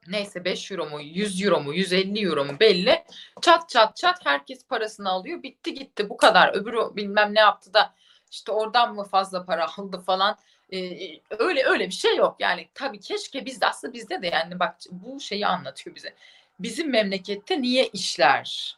[0.08, 3.04] Neyse 5 euro mu 100 euro mu 150 euro mu belli.
[3.42, 5.44] Çat çat çat herkes parasını alıyor.
[5.44, 6.54] Bitti gitti bu kadar.
[6.54, 7.94] Öbürü bilmem ne yaptı da
[8.32, 10.38] işte oradan mı fazla para aldı falan.
[10.74, 12.36] Ee, öyle öyle bir şey yok.
[12.40, 16.16] Yani tabii keşke bizde aslında bizde de yani bak bu şeyi anlatıyor bize.
[16.60, 18.78] Bizim memlekette niye işler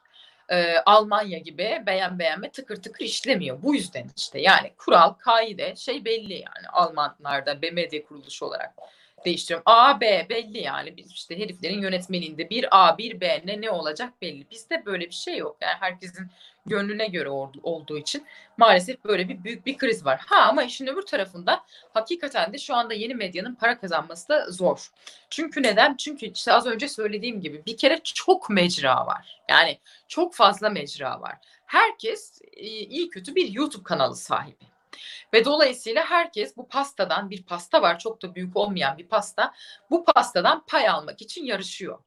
[0.49, 3.63] e, Almanya gibi beğen beğenme tıkır tıkır işlemiyor.
[3.63, 8.73] Bu yüzden işte yani kural, kaide şey belli yani Almanlarda BMD kuruluşu olarak
[9.25, 9.63] değiştiriyorum.
[9.65, 14.21] A, B belli yani biz işte heriflerin yönetmeninde bir A, bir B ne ne olacak
[14.21, 14.49] belli.
[14.51, 15.57] Bizde böyle bir şey yok.
[15.61, 16.31] Yani herkesin
[16.65, 18.25] gönlüne göre oldu- olduğu için
[18.57, 20.21] maalesef böyle bir büyük bir kriz var.
[20.25, 24.87] Ha ama işin öbür tarafında hakikaten de şu anda yeni medyanın para kazanması da zor.
[25.29, 25.95] Çünkü neden?
[25.97, 29.41] Çünkü işte az önce söylediğim gibi bir kere çok mecra var.
[29.49, 31.35] Yani çok fazla mecra var.
[31.65, 34.70] Herkes e, iyi kötü bir YouTube kanalı sahibi.
[35.33, 39.53] Ve dolayısıyla herkes bu pastadan bir pasta var çok da büyük olmayan bir pasta.
[39.89, 41.99] Bu pastadan pay almak için yarışıyor.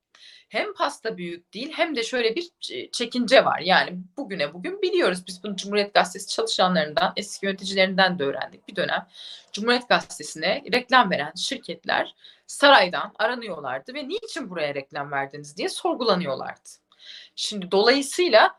[0.48, 2.50] Hem pasta büyük değil hem de şöyle bir
[2.92, 3.58] çekince var.
[3.58, 9.06] Yani bugüne bugün biliyoruz biz bunu Cumhuriyet Gazetesi çalışanlarından, eski yöneticilerinden de öğrendik bir dönem.
[9.52, 12.14] Cumhuriyet Gazetesi'ne reklam veren şirketler
[12.46, 16.68] saraydan aranıyorlardı ve niçin buraya reklam verdiniz diye sorgulanıyorlardı.
[17.36, 18.58] Şimdi dolayısıyla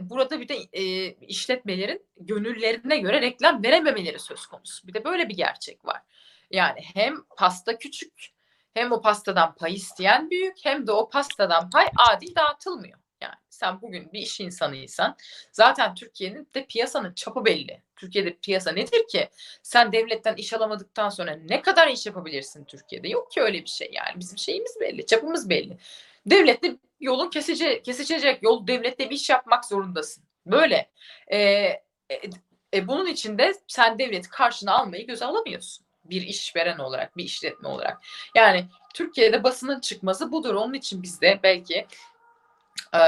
[0.00, 4.88] burada bir de e, işletmelerin gönüllerine göre reklam verememeleri söz konusu.
[4.88, 6.02] Bir de böyle bir gerçek var.
[6.50, 8.28] Yani hem pasta küçük
[8.74, 12.98] hem o pastadan pay isteyen büyük hem de o pastadan pay adil dağıtılmıyor.
[13.20, 15.16] Yani sen bugün bir iş insanıysan
[15.52, 17.82] zaten Türkiye'nin de piyasanın çapı belli.
[17.96, 19.28] Türkiye'de piyasa nedir ki?
[19.62, 23.08] Sen devletten iş alamadıktan sonra ne kadar iş yapabilirsin Türkiye'de?
[23.08, 24.20] Yok ki öyle bir şey yani.
[24.20, 25.78] Bizim şeyimiz belli, çapımız belli.
[26.26, 28.42] Devlette yolun kesece, kesişecek.
[28.42, 30.24] Yol devlette bir iş yapmak zorundasın.
[30.46, 30.90] Böyle.
[31.28, 31.38] Ee,
[32.10, 32.20] e,
[32.74, 35.86] e, bunun için de sen devleti karşına almayı göze alamıyorsun.
[36.04, 38.02] Bir işveren olarak, bir işletme olarak.
[38.34, 40.54] Yani Türkiye'de basının çıkması budur.
[40.54, 41.86] Onun için bizde belki
[42.94, 43.00] e,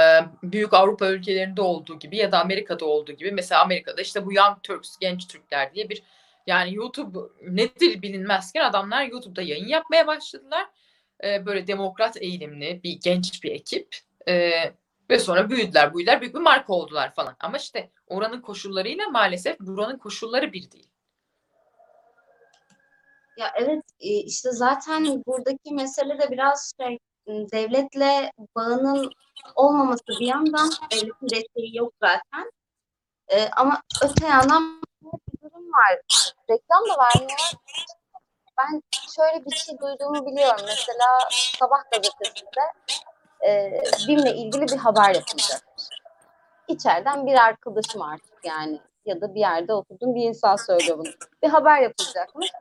[0.42, 4.62] büyük Avrupa ülkelerinde olduğu gibi ya da Amerika'da olduğu gibi mesela Amerika'da işte bu Young
[4.62, 6.02] Turks, genç Türkler diye bir
[6.46, 10.66] yani YouTube nedir bilinmezken adamlar YouTube'da yayın yapmaya başladılar.
[11.24, 13.96] E, böyle demokrat eğilimli bir genç bir ekip.
[14.28, 14.50] E,
[15.10, 17.36] ve sonra büyüdüler, büyüdüler, büyük bir marka oldular falan.
[17.40, 20.90] Ama işte oranın koşullarıyla maalesef buranın koşulları bir değil.
[23.36, 29.10] Ya evet e, işte zaten buradaki mesele de biraz şey devletle bağının
[29.54, 32.52] olmaması bir yandan devletin desteği yok zaten.
[33.28, 36.00] E, ama öte yandan bir durum var.
[36.50, 37.52] Reklam da vermiyor.
[38.60, 38.82] Ben
[39.16, 40.64] şöyle bir şey duyduğumu biliyorum.
[40.66, 42.60] Mesela Sabah gazetesinde
[43.46, 45.82] e, BİM'le ilgili bir haber yapılacakmış.
[46.68, 51.12] İçeriden bir arkadaşım artık yani ya da bir yerde okuduğum bir insan söylüyor bunu.
[51.42, 52.52] Bir haber yapılacakmış.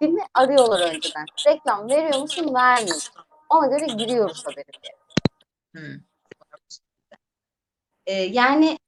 [0.00, 1.24] BİM'i arıyorlar önceden.
[1.46, 3.14] Reklam veriyor musun, vermiyor musun?
[3.48, 4.96] Ona göre giriyoruz haberi diye.
[5.74, 6.00] Hmm.
[8.06, 8.78] Ee, yani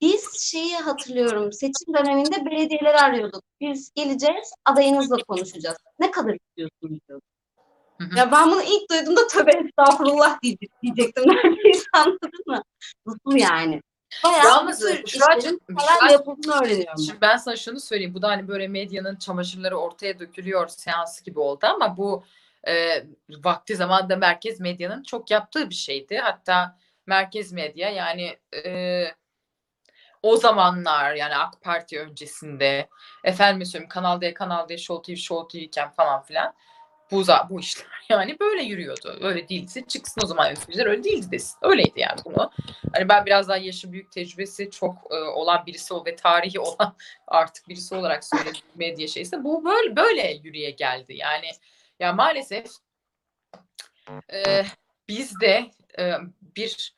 [0.00, 1.52] Biz şeyi hatırlıyorum.
[1.52, 3.42] Seçim döneminde belediyeleri arıyorduk.
[3.60, 5.76] Biz geleceğiz, adayınızla konuşacağız.
[5.98, 7.00] Ne kadar istiyorsunuz.
[7.98, 8.18] Hı hı.
[8.18, 12.62] Ya ben bunu ilk duyduğumda tövbe estağfurullah diye- diyecektim neredeyse anladın mı?
[13.06, 13.82] Nasıl yani?
[14.24, 15.60] Bayağı Yalnız tür Büşra'cığım,
[16.10, 17.04] yapıldığını öğreniyorum.
[17.06, 18.14] Şimdi ben sana şunu söyleyeyim.
[18.14, 22.24] Bu da hani böyle medyanın çamaşırları ortaya dökülüyor seansı gibi oldu ama bu
[22.68, 23.04] e,
[23.44, 26.18] vakti zamanında merkez medyanın çok yaptığı bir şeydi.
[26.18, 29.04] Hatta merkez medya yani e,
[30.28, 32.88] o zamanlar yani AK Parti öncesinde
[33.24, 36.54] efendim söyleyeyim Kanal D, Kanal D, Show TV, Show TV iken falan filan
[37.10, 39.18] bu, bu işler yani böyle yürüyordu.
[39.20, 41.58] Öyle değilse çıksın o zaman yöneticiler öyle değildi desin.
[41.62, 42.50] Öyleydi yani bunu.
[42.94, 46.96] Hani ben biraz daha yaşı büyük tecrübesi çok e, olan birisi ol ve tarihi olan
[47.26, 51.14] artık birisi olarak söylediğim medya şeyse bu böyle böyle yürüye geldi.
[51.14, 51.50] Yani
[52.00, 52.66] ya maalesef
[54.32, 54.64] e,
[55.08, 56.12] bizde e,
[56.56, 56.97] bir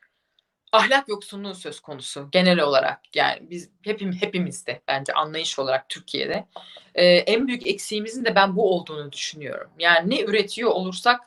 [0.73, 3.17] ahlak yoksunluğu söz konusu genel olarak.
[3.17, 6.47] Yani biz hepim hepimizde bence anlayış olarak Türkiye'de
[6.95, 9.71] e, en büyük eksiğimizin de ben bu olduğunu düşünüyorum.
[9.79, 11.21] Yani ne üretiyor olursak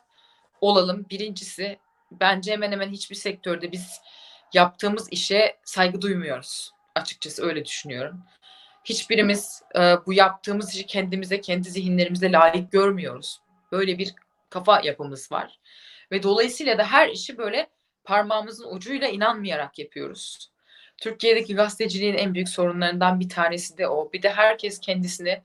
[0.60, 1.78] olalım birincisi
[2.12, 4.00] bence hemen hemen hiçbir sektörde biz
[4.52, 6.72] yaptığımız işe saygı duymuyoruz.
[6.94, 8.22] Açıkçası öyle düşünüyorum.
[8.84, 13.40] Hiçbirimiz e, bu yaptığımız işi kendimize, kendi zihinlerimize layık görmüyoruz.
[13.72, 14.14] Böyle bir
[14.50, 15.58] kafa yapımız var.
[16.12, 17.70] Ve dolayısıyla da her işi böyle
[18.04, 20.50] parmağımızın ucuyla inanmayarak yapıyoruz.
[20.98, 24.12] Türkiye'deki gazeteciliğin en büyük sorunlarından bir tanesi de o.
[24.12, 25.42] Bir de herkes kendisini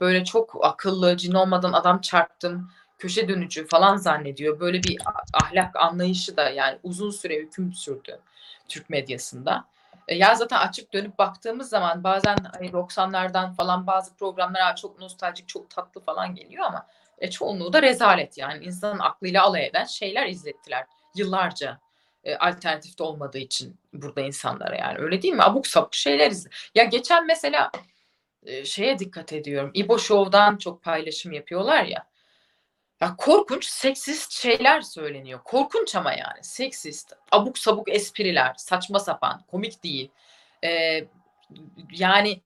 [0.00, 4.60] böyle çok akıllı, cin olmadan adam çarptım, köşe dönücü falan zannediyor.
[4.60, 4.98] Böyle bir
[5.44, 8.20] ahlak anlayışı da yani uzun süre hüküm sürdü
[8.68, 9.64] Türk medyasında.
[10.08, 15.00] E, Ya zaten açıp dönüp baktığımız zaman bazen hani 90'lardan falan bazı programlar "Aa, çok
[15.00, 16.86] nostaljik, çok tatlı falan geliyor ama
[17.18, 21.78] e, çoğunluğu da rezalet yani insanın aklıyla alay eden şeyler izlettiler yıllarca
[22.24, 25.42] e, alternatif de olmadığı için burada insanlara yani öyle değil mi?
[25.42, 26.50] Abuk sabuk şeyler izle.
[26.74, 27.70] Ya geçen mesela
[28.42, 29.70] e, şeye dikkat ediyorum.
[29.74, 32.10] İbo Show'dan çok paylaşım yapıyorlar ya.
[33.00, 35.40] Ya korkunç seksist şeyler söyleniyor.
[35.44, 40.10] Korkunç ama yani seksist, abuk sabuk espriler, saçma sapan, komik değil.
[40.64, 41.04] Ee,
[41.92, 42.40] yani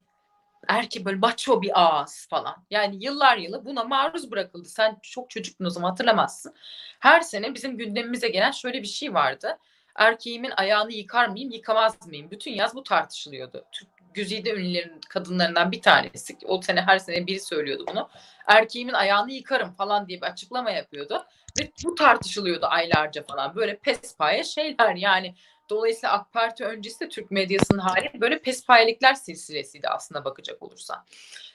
[0.69, 2.67] erkek böyle maço bir ağız falan.
[2.71, 4.69] Yani yıllar yılı buna maruz bırakıldı.
[4.69, 6.55] Sen çok çocuktun o zaman hatırlamazsın.
[7.01, 9.59] Her sene bizim gündemimize gelen şöyle bir şey vardı.
[9.97, 12.31] Erkeğimin ayağını yıkar mıyım, yıkamaz mıyım?
[12.31, 13.65] Bütün yaz bu tartışılıyordu.
[13.73, 16.37] Türk güzide ünlülerin kadınlarından bir tanesi.
[16.45, 18.09] O sene her sene biri söylüyordu bunu.
[18.47, 21.27] Erkeğimin ayağını yıkarım falan diye bir açıklama yapıyordu.
[21.61, 23.57] Ve bu tartışılıyordu aylarca falan.
[23.57, 25.35] Böyle pespaye şeyler yani.
[25.71, 31.05] Dolayısıyla AK Parti öncesi de Türk medyasının hali böyle pespayelikler silsilesiydi aslında bakacak olursan.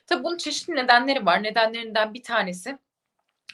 [0.07, 1.43] Tabii bunun çeşitli nedenleri var.
[1.43, 2.77] Nedenlerinden bir tanesi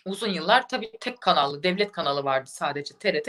[0.05, 3.27] uzun yıllar tabii tek kanallı, devlet kanalı vardı sadece TRT.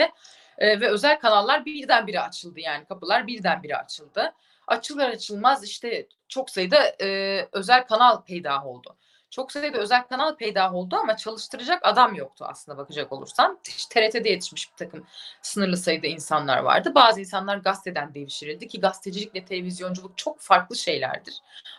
[0.58, 4.32] Ee, ve özel kanallar birdenbire açıldı yani kapılar birdenbire açıldı.
[4.66, 8.96] Açılır açılmaz işte çok sayıda e, özel kanal peydah oldu.
[9.36, 13.58] Çok sayıda özel kanal peydah oldu ama çalıştıracak adam yoktu aslında bakacak olursan.
[13.68, 15.06] İşte TRT'de yetişmiş bir takım
[15.42, 16.92] sınırlı sayıda insanlar vardı.
[16.94, 21.34] Bazı insanlar gazeteden devşirildi ki gazetecilikle televizyonculuk çok farklı şeylerdir.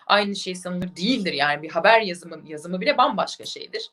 [0.08, 3.92] Aynı şey sanılır değildir yani bir haber yazımı yazımı bile bambaşka şeydir.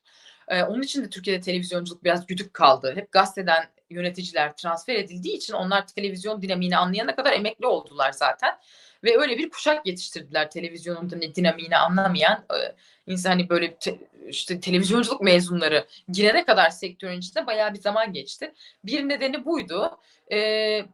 [0.49, 2.93] Ee, onun için de Türkiye'de televizyonculuk biraz güdük kaldı.
[2.97, 8.59] Hep gazeteden yöneticiler transfer edildiği için onlar televizyon dinamiğini anlayana kadar emekli oldular zaten.
[9.05, 12.75] Ve öyle bir kuşak yetiştirdiler televizyonun din- dinamiğini anlamayan e,
[13.07, 18.53] insan hani böyle te- işte televizyonculuk mezunları girene kadar sektörün içinde bayağı bir zaman geçti.
[18.85, 19.99] Bir nedeni buydu.
[20.33, 20.85] Ee,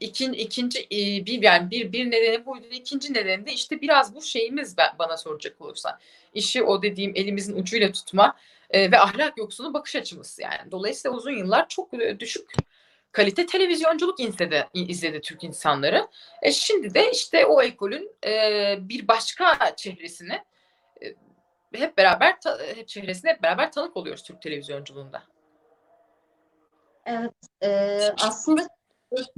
[0.00, 2.64] ikin, ikinci e, bir yani bir bir nedeni buydu.
[2.70, 5.98] İkinci nedeni de işte biraz bu şeyimiz ben, bana soracak olursan.
[6.34, 8.36] İşi o dediğim elimizin ucuyla tutma
[8.70, 10.70] e, ve ahlak yoksunu bakış açımız yani.
[10.70, 12.52] Dolayısıyla uzun yıllar çok e, düşük
[13.12, 16.08] kalite televizyonculuk izledi, izledi Türk insanları.
[16.42, 20.44] E şimdi de işte o ekolün e, bir başka çehresini
[21.02, 21.06] e,
[21.74, 25.22] hep beraber ta- hep çehresine hep beraber tanık oluyoruz Türk televizyonculuğunda.
[27.06, 28.68] Evet, e, aslında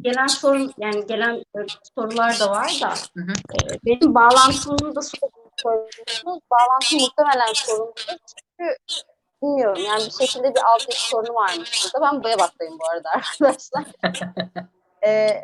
[0.01, 1.61] gelen sorun yani gelen e,
[1.97, 3.33] sorular da var da Hı hı.
[3.73, 6.41] e, benim bağlantımı da söylüyorsunuz.
[6.51, 7.95] Bağlantı muhtemelen sorunludur.
[8.07, 8.77] Çünkü
[9.43, 12.07] bilmiyorum yani bir şekilde bir altyapı sorunu varmış burada.
[12.07, 13.85] Ben buraya baktayım bu arada arkadaşlar.
[15.07, 15.41] e,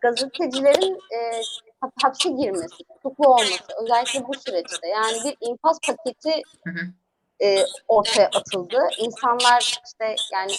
[0.00, 1.42] gazetecilerin e,
[1.80, 6.86] hap- hapse girmesi, tutuklu olması özellikle bu süreçte yani bir infaz paketi Hı hı.
[7.44, 8.78] e, ortaya atıldı.
[8.98, 10.52] İnsanlar işte yani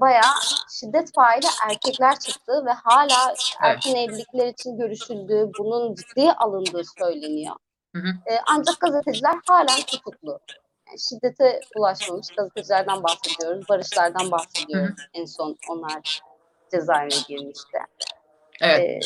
[0.00, 0.34] bayağı
[0.70, 7.56] şiddet faili erkekler çıktı ve hala erken evlilikler için görüşüldüğü, bunun ciddiye alındığı söyleniyor.
[7.94, 8.32] Hı hı.
[8.32, 10.40] E, ancak gazeteciler halen tutuklu.
[10.94, 14.94] Yani şiddete ulaşmamış gazetecilerden bahsediyoruz, barışlardan bahsediyoruz.
[15.14, 16.20] En son onlar
[16.70, 17.78] cezaevine girmişti.
[18.60, 18.80] Evet.
[18.80, 19.00] E,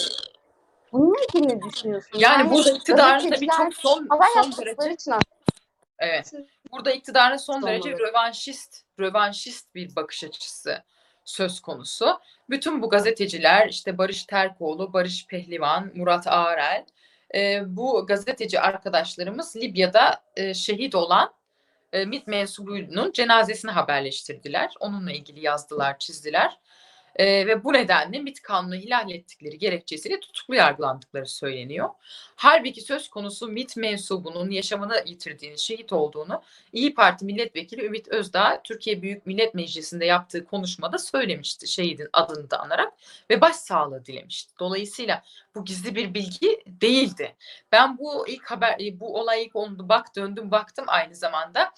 [0.93, 2.19] Bununla ilgili ne düşünüyorsun?
[2.19, 5.13] Yani burada iktidarın da gazeteciler birçok son, son derece için
[5.99, 6.33] evet.
[6.73, 10.83] Burada iktidarın son Son derece rövanşist, rövanşist bir bakış açısı
[11.25, 12.21] söz konusu.
[12.51, 16.87] Bütün bu gazeteciler işte Barış Terkoğlu, Barış Pehlivan, Murat Ağrel
[17.35, 21.38] e, bu gazeteci arkadaşlarımız Libya'da e, şehit olan
[21.93, 24.75] e, MİT mensubunun cenazesini haberleştirdiler.
[24.81, 26.59] Onunla ilgili yazdılar, çizdiler.
[27.17, 31.89] E, ve bu nedenle MİT kanunu ihlal ettikleri gerekçesiyle tutuklu yargılandıkları söyleniyor.
[32.37, 36.43] Halbuki söz konusu MİT mensubunun yaşamını yitirdiğini, şehit olduğunu
[36.73, 42.61] İyi Parti milletvekili Ümit Özdağ Türkiye Büyük Millet Meclisi'nde yaptığı konuşmada söylemişti şehidin adını da
[42.61, 42.93] anarak
[43.31, 44.55] ve başsağlığı dilemişti.
[44.59, 45.23] Dolayısıyla
[45.55, 47.37] bu gizli bir bilgi değildi.
[47.73, 51.73] Ben bu ilk haber bu olay ilk oldu bak döndüm baktım aynı zamanda.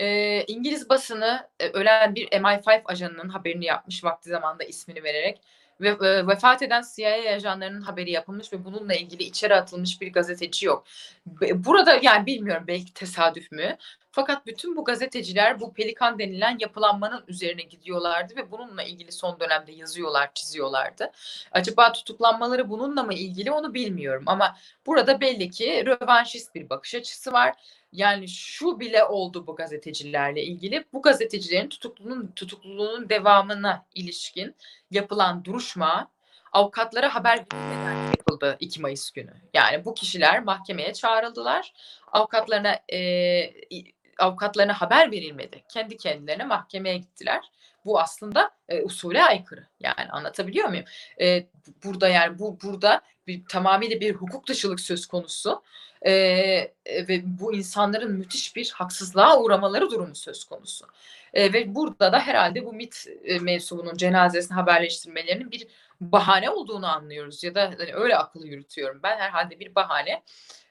[0.00, 5.40] Ee, İngiliz basını e, ölen bir MI5 ajanının haberini yapmış vakti zamanında ismini vererek
[5.80, 10.66] ve e, vefat eden CIA ajanlarının haberi yapılmış ve bununla ilgili içeri atılmış bir gazeteci
[10.66, 10.84] yok.
[11.54, 13.76] Burada yani bilmiyorum belki tesadüf mü?
[14.12, 19.72] Fakat bütün bu gazeteciler bu pelikan denilen yapılanmanın üzerine gidiyorlardı ve bununla ilgili son dönemde
[19.72, 21.10] yazıyorlar, çiziyorlardı.
[21.52, 27.32] Acaba tutuklanmaları bununla mı ilgili onu bilmiyorum ama burada belli ki rövanşist bir bakış açısı
[27.32, 27.54] var.
[27.92, 30.84] Yani şu bile oldu bu gazetecilerle ilgili.
[30.92, 34.56] Bu gazetecilerin tutukluluğunun, tutukluluğunun devamına ilişkin
[34.90, 36.10] yapılan duruşma
[36.52, 39.34] avukatlara haber verilmeden yapıldı 2 Mayıs günü.
[39.54, 41.72] Yani bu kişiler mahkemeye çağrıldılar.
[42.12, 42.98] Avukatlarına e,
[44.20, 45.62] avukatlarına haber verilmedi.
[45.68, 47.50] Kendi kendilerine mahkemeye gittiler.
[47.84, 49.66] Bu aslında e, usule aykırı.
[49.80, 50.84] Yani anlatabiliyor muyum?
[51.20, 51.46] E,
[51.84, 55.62] burada yani bu burada bir tamamıyla bir hukuk dışılık söz konusu.
[56.02, 60.86] E, e, ve bu insanların müthiş bir haksızlığa uğramaları durumu söz konusu.
[61.34, 65.66] E, ve burada da herhalde bu MIT e, mensubunun cenazesini haberleştirmelerinin bir
[66.00, 70.22] bahane olduğunu anlıyoruz ya da hani öyle akıl yürütüyorum ben herhalde bir bahane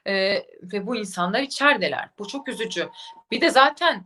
[0.10, 2.10] E, ve bu insanlar içerideler.
[2.19, 2.89] Bu çok üzücü.
[3.32, 4.06] Bir de zaten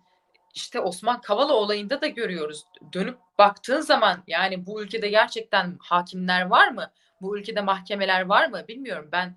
[0.53, 2.65] işte Osman Kavala olayında da görüyoruz.
[2.93, 6.91] Dönüp baktığın zaman yani bu ülkede gerçekten hakimler var mı?
[7.21, 8.67] Bu ülkede mahkemeler var mı?
[8.67, 9.09] Bilmiyorum.
[9.11, 9.35] Ben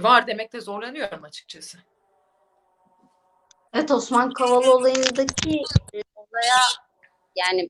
[0.00, 1.78] var demekte zorlanıyorum açıkçası.
[3.74, 5.62] Evet Osman Kavala olayındaki
[5.94, 6.62] e, olaya
[7.36, 7.68] yani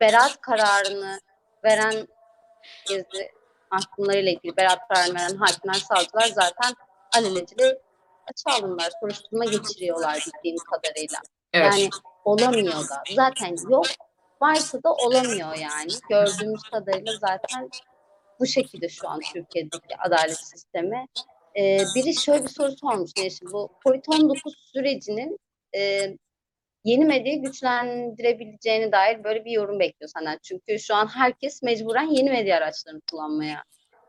[0.00, 1.20] beraat kararını
[1.64, 2.08] veren
[2.88, 3.30] gezi
[3.72, 6.74] mahkumlarıyla ilgili beraat kararını veren hakimler, savcılar zaten
[7.16, 7.78] alelacele
[8.30, 11.18] açığa alınlar, soruşturma geçiriyorlar bildiğim kadarıyla.
[11.52, 11.72] Evet.
[11.72, 11.90] Yani
[12.24, 13.02] olamıyor da.
[13.14, 13.86] Zaten yok.
[14.42, 15.92] Varsa da olamıyor yani.
[16.08, 17.70] Gördüğümüz kadarıyla zaten
[18.40, 21.06] bu şekilde şu an Türkiye'deki adalet sistemi.
[21.56, 23.10] Ee, biri şöyle bir soru sormuş.
[23.16, 25.38] Yani bu COVID-19 sürecinin
[25.76, 26.10] e,
[26.84, 30.38] yeni medyayı güçlendirebileceğine dair böyle bir yorum bekliyor senden.
[30.42, 33.64] Çünkü şu an herkes mecburen yeni medya araçlarını kullanmaya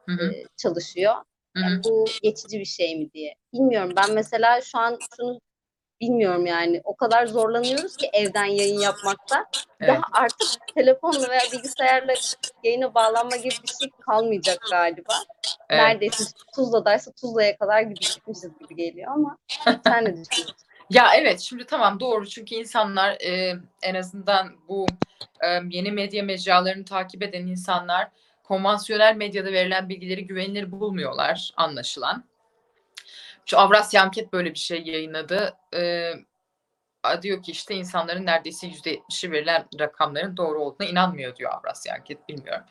[0.05, 1.15] Hı hı, e, çalışıyor.
[1.55, 3.35] Yani bu geçici bir şey mi diye.
[3.53, 3.93] Bilmiyorum.
[3.95, 5.39] Ben mesela şu an şunu
[6.01, 6.81] bilmiyorum yani.
[6.83, 9.45] O kadar zorlanıyoruz ki evden yayın yapmakta.
[9.79, 9.89] Evet.
[9.89, 12.13] Daha artık telefonla veya bilgisayarla
[12.63, 15.13] yayına bağlanma gibi bir şey kalmayacak galiba.
[15.69, 15.81] Evet.
[15.81, 16.23] Neredeyse
[16.55, 19.37] Tuzla'daysa Tuzla'ya kadar gidecekmişiz gibi geliyor ama
[19.83, 20.55] sen ne düşünüyorsun?
[20.89, 24.85] Ya evet şimdi tamam doğru çünkü insanlar e, en azından bu
[25.43, 28.09] e, yeni medya mecralarını takip eden insanlar
[28.51, 32.23] konvansiyonel medyada verilen bilgileri güvenilir bulmuyorlar anlaşılan.
[33.45, 35.57] Şu Avrasya Anket böyle bir şey yayınladı.
[35.75, 36.11] E,
[37.03, 42.29] a- diyor ki işte insanların neredeyse %70'i verilen rakamların doğru olduğuna inanmıyor diyor Avrasya Anket
[42.29, 42.63] bilmiyorum.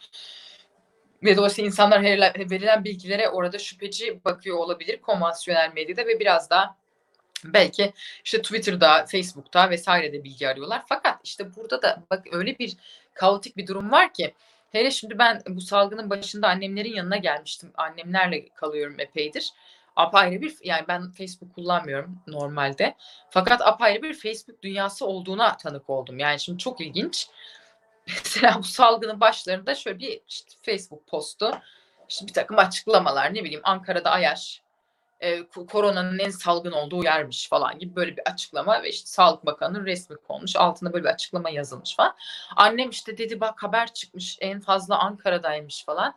[1.23, 2.03] Ve dolayısıyla insanlar
[2.51, 6.77] verilen bilgilere orada şüpheci bakıyor olabilir konvansiyonel medyada ve biraz daha
[7.45, 7.93] belki
[8.25, 10.83] işte Twitter'da, Facebook'ta vesairede bilgi arıyorlar.
[10.89, 12.77] Fakat işte burada da bak öyle bir
[13.15, 14.35] kaotik bir durum var ki
[14.71, 17.73] hele şimdi ben bu salgının başında annemlerin yanına gelmiştim.
[17.75, 19.53] Annemlerle kalıyorum epeydir.
[19.97, 22.95] Apayrı bir yani ben Facebook kullanmıyorum normalde.
[23.31, 26.19] Fakat apayrı bir Facebook dünyası olduğuna tanık oldum.
[26.19, 27.29] Yani şimdi çok ilginç.
[28.09, 31.51] Mesela bu salgının başlarında şöyle bir işte Facebook postu.
[32.09, 34.63] İşte bir takım açıklamalar ne bileyim Ankara'da Ayaş
[35.21, 39.47] e, ko- koronanın en salgın olduğu yermiş falan gibi böyle bir açıklama ve işte Sağlık
[39.47, 40.57] Bakanı'nın resmi konmuş.
[40.57, 42.17] Altında böyle bir açıklama yazılmış falan.
[42.57, 46.15] Annem işte dedi bak haber çıkmış en fazla Ankara'daymış falan.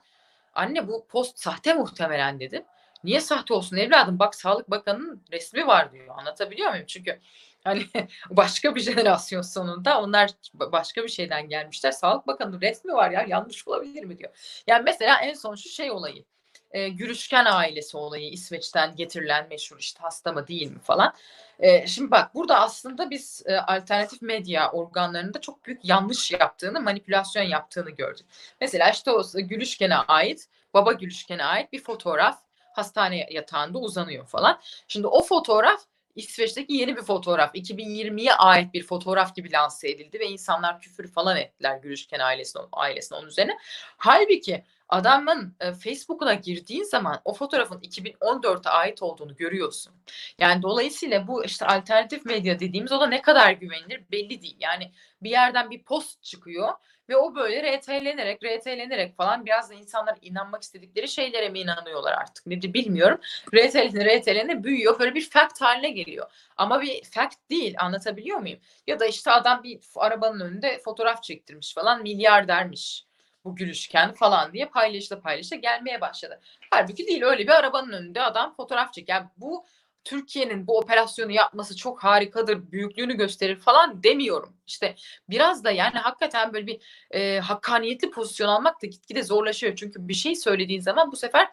[0.53, 2.63] Anne bu post sahte muhtemelen dedim.
[3.03, 4.19] Niye sahte olsun evladım?
[4.19, 6.15] Bak Sağlık Bakanı'nın resmi var diyor.
[6.17, 6.85] Anlatabiliyor muyum?
[6.87, 7.19] Çünkü
[7.63, 7.85] hani
[8.29, 11.91] başka bir jenerasyon sonunda onlar ba- başka bir şeyden gelmişler.
[11.91, 14.63] Sağlık Bakanı'nın resmi var ya yanlış olabilir mi diyor.
[14.67, 16.25] Yani mesela en son şu şey olayı
[16.73, 21.13] e, Gürüşken ailesi olayı İsveç'ten getirilen meşhur işte hasta mı değil mi falan.
[21.59, 27.43] E, şimdi bak burada aslında biz e, alternatif medya organlarında çok büyük yanlış yaptığını, manipülasyon
[27.43, 28.25] yaptığını gördük.
[28.61, 32.39] Mesela işte o Gülüşken'e ait Baba Gülüşken'e ait bir fotoğraf
[32.73, 34.59] hastane yatağında uzanıyor falan.
[34.87, 35.81] Şimdi o fotoğraf
[36.15, 37.55] İsveç'teki yeni bir fotoğraf.
[37.55, 43.17] 2020'ye ait bir fotoğraf gibi lanse edildi ve insanlar küfür falan ettiler Gülüşken ailesine, ailesine
[43.17, 43.57] onun üzerine.
[43.97, 44.63] Halbuki
[44.93, 49.93] adamın e, Facebook'una girdiğin zaman o fotoğrafın 2014'e ait olduğunu görüyorsun.
[50.39, 54.57] Yani dolayısıyla bu işte alternatif medya dediğimiz o da ne kadar güvenilir belli değil.
[54.59, 54.91] Yani
[55.21, 56.69] bir yerden bir post çıkıyor
[57.09, 62.45] ve o böyle RT'lenerek, RT'lenerek falan biraz da insanlar inanmak istedikleri şeylere mi inanıyorlar artık
[62.45, 63.19] nedir bilmiyorum.
[63.55, 66.31] RT'lene, RT'lene büyüyor böyle bir fact haline geliyor.
[66.57, 68.59] Ama bir fact değil anlatabiliyor muyum?
[68.87, 73.05] Ya da işte adam bir arabanın önünde fotoğraf çektirmiş falan milyardermiş
[73.45, 76.39] bu gülüşken falan diye paylaşla paylaşla gelmeye başladı.
[76.71, 79.09] Halbuki değil öyle bir arabanın önünde adam fotoğraf çek.
[79.09, 79.65] Yani bu
[80.03, 84.57] Türkiye'nin bu operasyonu yapması çok harikadır, büyüklüğünü gösterir falan demiyorum.
[84.67, 84.95] İşte
[85.29, 86.81] biraz da yani hakikaten böyle bir
[87.11, 89.75] e, hakkaniyetli pozisyon almak da gitgide zorlaşıyor.
[89.75, 91.47] Çünkü bir şey söylediğin zaman bu sefer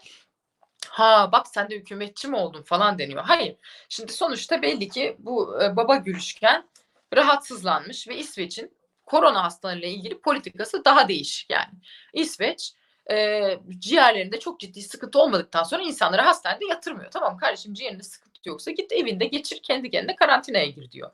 [0.89, 3.25] ha bak sen de hükümetçi mi oldun falan deniyor.
[3.25, 3.57] Hayır.
[3.89, 6.69] Şimdi sonuçta belli ki bu e, baba gülüşken
[7.15, 8.80] rahatsızlanmış ve İsveç'in
[9.11, 11.73] korona hastalığıyla ilgili politikası daha değişik yani.
[12.13, 12.73] İsveç
[13.11, 17.11] e, ciğerlerinde çok ciddi sıkıntı olmadıktan sonra insanları hastanede yatırmıyor.
[17.11, 21.11] Tamam kardeşim ciğerinde sıkıntı yoksa git evinde geçir kendi kendine karantinaya gir diyor.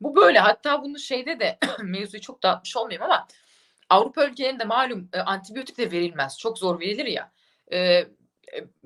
[0.00, 3.26] Bu böyle hatta bunu şeyde de mevzuyu çok dağıtmış olmayayım ama
[3.88, 6.38] Avrupa ülkelerinde malum e, antibiyotik de verilmez.
[6.38, 7.32] Çok zor verilir ya.
[7.72, 8.06] E,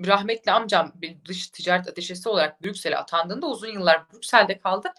[0.07, 4.93] rahmetli amcam bir dış ticaret ateşesi olarak Brüksel'e atandığında uzun yıllar Brüksel'de kaldı.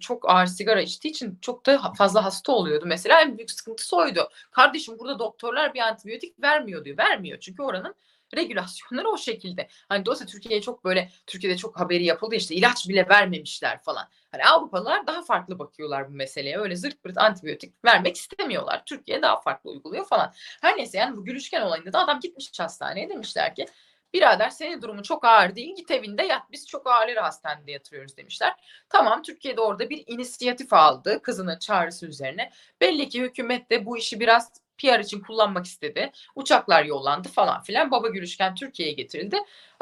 [0.00, 2.84] Çok ağır sigara içtiği için çok da fazla hasta oluyordu.
[2.86, 4.28] Mesela en büyük sıkıntısı oydu.
[4.50, 6.98] Kardeşim burada doktorlar bir antibiyotik vermiyor diyor.
[6.98, 7.94] Vermiyor çünkü oranın
[8.36, 9.68] regülasyonları o şekilde.
[9.88, 14.08] Hani dolayısıyla Türkiye'ye çok böyle Türkiye'de çok haberi yapıldı işte ilaç bile vermemişler falan.
[14.32, 16.58] Hani Avrupalılar daha farklı bakıyorlar bu meseleye.
[16.58, 18.82] Öyle zırt pırt antibiyotik vermek istemiyorlar.
[18.86, 20.32] Türkiye daha farklı uyguluyor falan.
[20.60, 23.66] Her neyse yani bu gülüşken olayında da adam gitmiş hastaneye demişler ki
[24.14, 28.52] birader senin durumun çok ağır değil git evinde yat biz çok ağırları hastanede yatırıyoruz demişler.
[28.88, 32.50] Tamam Türkiye'de orada bir inisiyatif aldı kızının çağrısı üzerine.
[32.80, 36.12] Belli ki hükümet de bu işi biraz PR için kullanmak istedi.
[36.34, 37.90] Uçaklar yollandı falan filan.
[37.90, 39.38] Baba Gülüşken Türkiye'ye getirildi.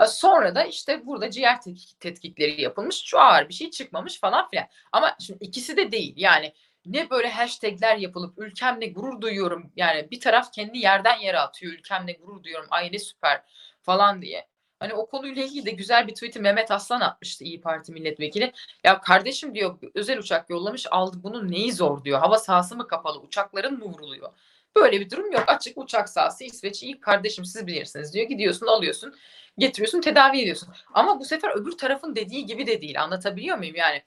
[0.07, 1.59] Sonra da işte burada ciğer
[2.01, 3.03] tetkikleri yapılmış.
[3.05, 4.66] Şu ağır bir şey çıkmamış falan filan.
[4.93, 6.14] Ama şimdi ikisi de değil.
[6.16, 6.53] Yani
[6.87, 9.72] ne böyle hashtagler yapılıp ülkemle gurur duyuyorum.
[9.77, 11.72] Yani bir taraf kendi yerden yere atıyor.
[11.72, 12.68] Ülkemle gurur duyuyorum.
[12.70, 13.43] Ay ne süper
[13.85, 14.47] falan diye.
[14.80, 18.53] Hani o konuyla ilgili de güzel bir tweet'i Mehmet Aslan atmıştı İyi Parti milletvekili.
[18.85, 22.20] Ya kardeşim diyor özel uçak yollamış aldı bunun neyi zor diyor.
[22.20, 24.32] Hava sahası mı kapalı uçakların mı vuruluyor?
[24.76, 25.45] Böyle bir durum yok.
[25.47, 28.28] Açık uçak sahası İsveç iyi kardeşim siz bilirsiniz diyor.
[28.28, 29.14] Gidiyorsun alıyorsun
[29.59, 30.68] getiriyorsun tedavi ediyorsun.
[30.95, 33.03] Ama bu sefer öbür tarafın dediği gibi de değil.
[33.03, 33.76] Anlatabiliyor muyum?
[33.76, 34.03] Yani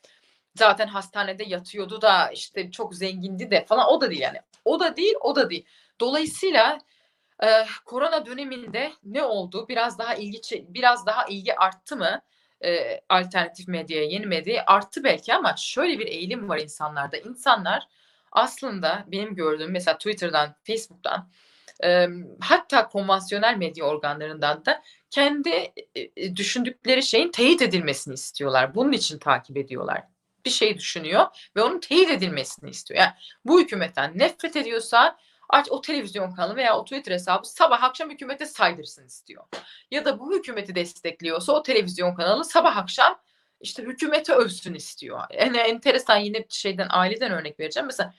[0.55, 4.41] zaten hastanede yatıyordu da işte çok zengindi de falan o da değil yani.
[4.65, 5.65] O da değil o da değil.
[5.99, 6.79] Dolayısıyla
[7.43, 7.47] e,
[7.85, 9.65] korona döneminde ne oldu?
[9.69, 12.21] Biraz daha ilgi biraz daha ilgi arttı mı?
[12.63, 17.17] E, alternatif medyaya, yeni medyaya arttı belki ama şöyle bir eğilim var insanlarda.
[17.17, 17.87] İnsanlar
[18.31, 21.29] aslında benim gördüğüm mesela Twitter'dan, Facebook'tan
[21.83, 22.07] e,
[22.39, 28.75] hatta konvansiyonel medya organlarından da kendi e, düşündükleri şeyin teyit edilmesini istiyorlar.
[28.75, 30.03] Bunun için takip ediyorlar.
[30.45, 31.25] Bir şey düşünüyor
[31.55, 32.99] ve onun teyit edilmesini istiyor.
[32.99, 33.13] Yani
[33.45, 35.17] bu hükümetten nefret ediyorsa
[35.49, 39.43] aç o televizyon kanalı veya o Twitter hesabı sabah akşam hükümete saydırsın istiyor.
[39.91, 43.19] Ya da bu hükümeti destekliyorsa o televizyon kanalı sabah akşam
[43.61, 45.21] işte hükümete övsün istiyor.
[45.39, 47.87] Yani enteresan yine şeyden aileden örnek vereceğim.
[47.87, 48.13] Mesela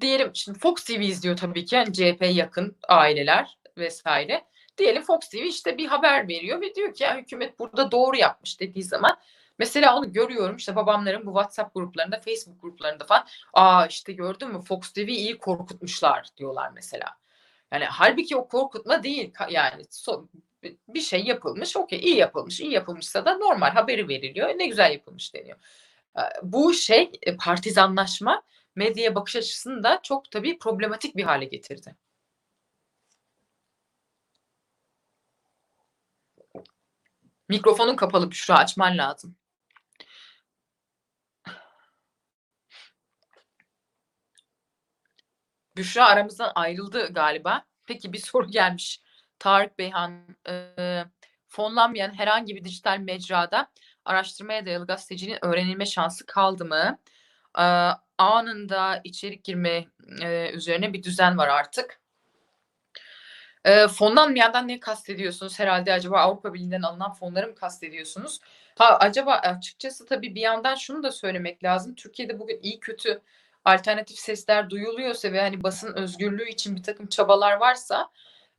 [0.00, 4.44] diyelim şimdi Fox TV izliyor tabii ki yani CHP yakın aileler vesaire.
[4.78, 8.60] Diyelim Fox TV işte bir haber veriyor ve diyor ki ya hükümet burada doğru yapmış
[8.60, 9.18] dediği zaman
[9.58, 13.26] Mesela onu görüyorum işte babamların bu WhatsApp gruplarında, Facebook gruplarında falan.
[13.52, 17.16] Aa işte gördün mü Fox TV iyi korkutmuşlar diyorlar mesela.
[17.72, 20.28] Yani halbuki o korkutma değil yani so,
[20.88, 25.34] bir şey yapılmış okey iyi yapılmış iyi yapılmışsa da normal haberi veriliyor ne güzel yapılmış
[25.34, 25.58] deniyor.
[26.42, 28.42] Bu şey e, partizanlaşma
[28.76, 31.96] medyaya bakış açısını da çok tabii problematik bir hale getirdi.
[37.48, 39.36] Mikrofonun kapalı Büşra açman lazım.
[45.76, 47.64] Büşra aramızdan ayrıldı galiba.
[47.86, 49.00] Peki bir soru gelmiş.
[49.38, 51.04] Tarık Beyhan e,
[51.48, 53.70] fonlanmayan herhangi bir dijital mecrada
[54.04, 56.98] araştırmaya dayalı gazetecinin öğrenilme şansı kaldı mı?
[57.58, 57.62] E,
[58.18, 59.86] anında içerik girme
[60.22, 62.00] e, üzerine bir düzen var artık.
[63.64, 65.58] E, fonlanmayandan ne kastediyorsunuz?
[65.58, 68.40] Herhalde acaba Avrupa Birliği'nden alınan fonları mı kastediyorsunuz?
[68.78, 71.94] Ha acaba açıkçası tabii bir yandan şunu da söylemek lazım.
[71.94, 73.22] Türkiye'de bugün iyi kötü
[73.66, 78.10] alternatif sesler duyuluyorsa ve hani basın özgürlüğü için bir takım çabalar varsa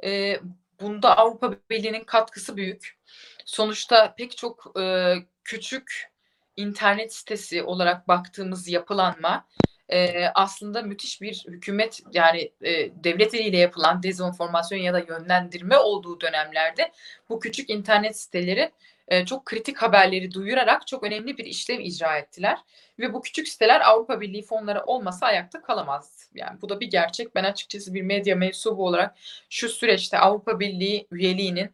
[0.04, 0.40] e,
[0.82, 2.98] bunda Avrupa Birliği'nin katkısı büyük.
[3.46, 6.12] Sonuçta pek çok e, küçük
[6.56, 9.48] internet sitesi olarak baktığımız yapılanma
[9.90, 16.22] e, aslında müthiş bir hükümet yani e, devlet eliyle yapılan dezenformasyon ya da yönlendirme olduğu
[16.22, 16.92] dönemlerde
[17.30, 18.72] bu küçük internet siteleri
[19.08, 22.58] e, çok kritik haberleri duyurarak çok önemli bir işlev icra ettiler.
[23.00, 26.30] Ve bu küçük siteler Avrupa Birliği fonları olmasa ayakta kalamaz.
[26.34, 27.36] Yani bu da bir gerçek.
[27.36, 29.16] Ben açıkçası bir medya mensubu olarak
[29.50, 31.72] şu süreçte Avrupa Birliği üyeliğinin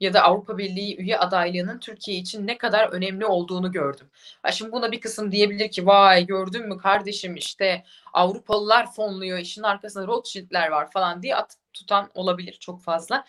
[0.00, 4.10] ya da Avrupa Birliği üye adaylığının Türkiye için ne kadar önemli olduğunu gördüm.
[4.42, 9.62] Ha şimdi buna bir kısım diyebilir ki vay gördün mü kardeşim işte Avrupalılar fonluyor işin
[9.62, 13.24] arkasında Rothschild'ler var falan diye atıp tutan olabilir çok fazla.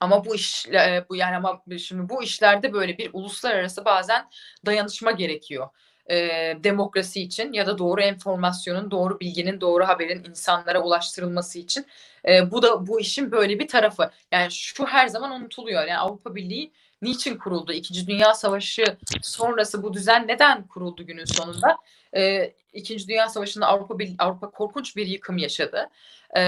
[0.00, 0.66] Ama bu iş
[1.08, 4.28] bu yani ama şimdi bu işlerde böyle bir uluslararası bazen
[4.66, 5.68] dayanışma gerekiyor.
[6.10, 6.16] E,
[6.64, 11.86] demokrasi için ya da doğru enformasyonun, doğru bilginin, doğru haberin insanlara ulaştırılması için.
[12.28, 14.10] E, bu da bu işin böyle bir tarafı.
[14.32, 15.80] Yani şu her zaman unutuluyor.
[15.80, 16.72] Yani Avrupa Birliği
[17.02, 17.72] niçin kuruldu?
[17.72, 18.84] İkinci Dünya Savaşı
[19.22, 21.76] sonrası bu düzen neden kuruldu günün sonunda?
[22.16, 25.90] E, İkinci Dünya Savaşı'nda Avrupa Avrupa korkunç bir yıkım yaşadı.
[26.36, 26.40] E,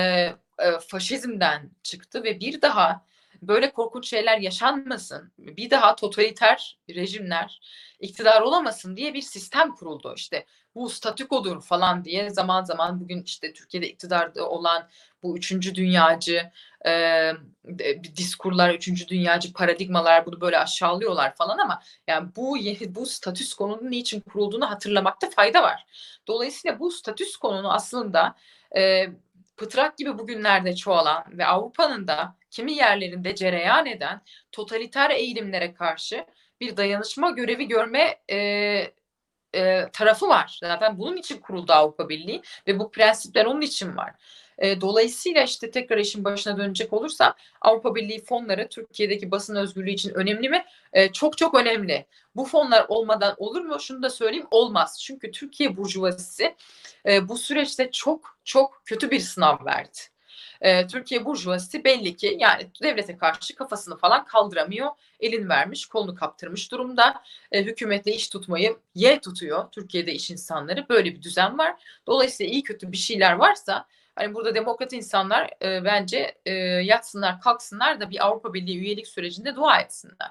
[0.59, 3.08] e, faşizmden çıktı ve bir daha
[3.43, 7.61] böyle korkunç şeyler yaşanmasın, bir daha totaliter rejimler
[8.01, 10.15] iktidar olamasın diye bir sistem kuruldu.
[10.17, 14.89] İşte bu statükodur falan diye zaman zaman bugün işte Türkiye'de iktidarda olan
[15.23, 16.51] bu üçüncü dünyacı
[16.87, 17.33] e,
[18.17, 22.57] diskurlar, üçüncü dünyacı paradigmalar bunu böyle aşağılıyorlar falan ama yani bu
[22.89, 25.87] bu statüs konunun niçin kurulduğunu hatırlamakta fayda var.
[26.27, 28.35] Dolayısıyla bu statüs konunu aslında
[28.77, 29.07] e,
[29.59, 34.21] pıtrak gibi bugünlerde çoğalan ve Avrupa'nın da kimi yerlerinde cereyan eden
[34.53, 36.27] totaliter eğilimlere karşı
[36.61, 38.37] bir dayanışma görevi görme e,
[39.55, 40.59] e, tarafı var.
[40.63, 44.15] Zaten bunun için kuruldu Avrupa Birliği ve bu prensipler onun için var.
[44.59, 50.15] E, dolayısıyla işte tekrar işin başına dönecek olursa Avrupa Birliği fonları Türkiye'deki basın özgürlüğü için
[50.15, 50.65] önemli mi?
[50.93, 52.07] E, çok çok önemli.
[52.37, 53.81] Bu fonlar olmadan olur mu?
[53.81, 55.01] Şunu da söyleyeyim olmaz.
[55.03, 56.55] Çünkü Türkiye burjuvazisi
[57.07, 59.99] e, bu süreçte çok çok kötü bir sınav verdi.
[60.61, 64.91] E, Türkiye burjuvazisi belli ki yani devlete karşı kafasını falan kaldıramıyor.
[65.21, 67.23] Elin vermiş, kolunu kaptırmış durumda.
[67.53, 70.89] E, hükümetle iş tutmayı ye tutuyor Türkiye'de iş insanları.
[70.89, 72.01] Böyle bir düzen var.
[72.07, 73.87] Dolayısıyla iyi kötü bir şeyler varsa
[74.19, 76.53] Hani burada demokrat insanlar e, bence e,
[76.85, 80.31] yatsınlar, kalksınlar da bir Avrupa Birliği üyelik sürecinde dua etsinler.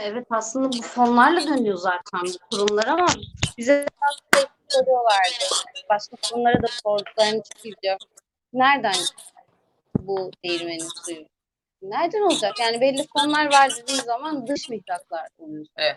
[0.00, 3.06] Evet aslında bu fonlarla dönüyor zaten bu kurumlar ama
[3.58, 3.86] bize
[4.68, 5.44] soruyorlardı.
[5.90, 7.96] Başka fonlara da sorduklarını çıkıyor.
[8.52, 8.94] Nereden
[9.98, 11.26] bu değirmenin suyu?
[11.82, 12.60] Nereden olacak?
[12.60, 15.66] Yani belli fonlar var dediği zaman dış mihraklar oluyor.
[15.76, 15.96] Evet.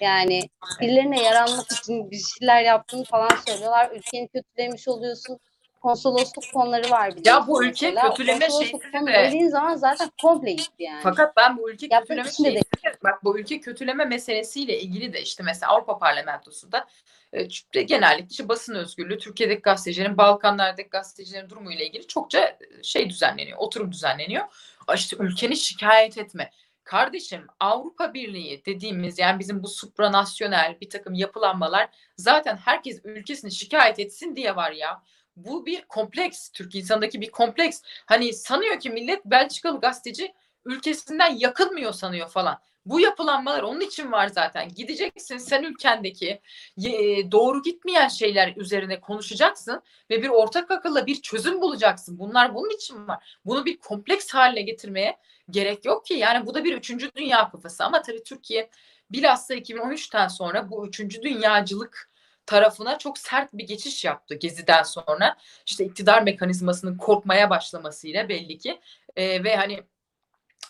[0.00, 0.48] Yani
[0.80, 3.90] birilerine yaranmak için bir şeyler yaptığını falan söylüyorlar.
[3.90, 5.38] Ülkeni kötülemiş oluyorsun.
[5.80, 8.08] Konsolosluk fonları var Ya bu ülke mesela.
[8.10, 9.26] kötüleme şeysi de.
[9.26, 11.00] Dediğin zaman zaten komple gitti yani.
[11.02, 12.60] Fakat ben bu ülke Yapmak kötüleme şeysi de.
[13.04, 16.86] Bak bu ülke kötüleme meselesiyle ilgili de işte mesela Avrupa Parlamentosu'nda
[17.32, 23.58] e, genellikle işte basın özgürlüğü, Türkiye'deki gazetecilerin, Balkanlardaki gazetecilerin durumuyla ilgili çokça e, şey düzenleniyor,
[23.58, 24.44] oturum düzenleniyor.
[24.94, 26.50] İşte ülkeni şikayet etme.
[26.86, 33.98] Kardeşim Avrupa Birliği dediğimiz yani bizim bu supranasyonel bir takım yapılanmalar zaten herkes ülkesini şikayet
[33.98, 35.02] etsin diye var ya.
[35.36, 36.48] Bu bir kompleks.
[36.50, 37.82] Türk insanındaki bir kompleks.
[38.06, 40.34] Hani sanıyor ki millet Belçikalı gazeteci
[40.64, 42.58] ülkesinden yakılmıyor sanıyor falan.
[42.86, 44.68] Bu yapılanmalar onun için var zaten.
[44.74, 46.40] Gideceksin sen ülkendeki
[47.32, 52.18] doğru gitmeyen şeyler üzerine konuşacaksın ve bir ortak akılla bir çözüm bulacaksın.
[52.18, 53.38] Bunlar bunun için var.
[53.44, 55.16] Bunu bir kompleks haline getirmeye
[55.50, 56.14] gerek yok ki.
[56.14, 58.70] Yani bu da bir üçüncü dünya kafası ama tabii Türkiye
[59.10, 62.10] bilhassa 2013'ten sonra bu üçüncü dünyacılık
[62.46, 65.36] tarafına çok sert bir geçiş yaptı Gezi'den sonra.
[65.66, 68.80] İşte iktidar mekanizmasının korkmaya başlamasıyla belli ki
[69.16, 69.82] e, ve hani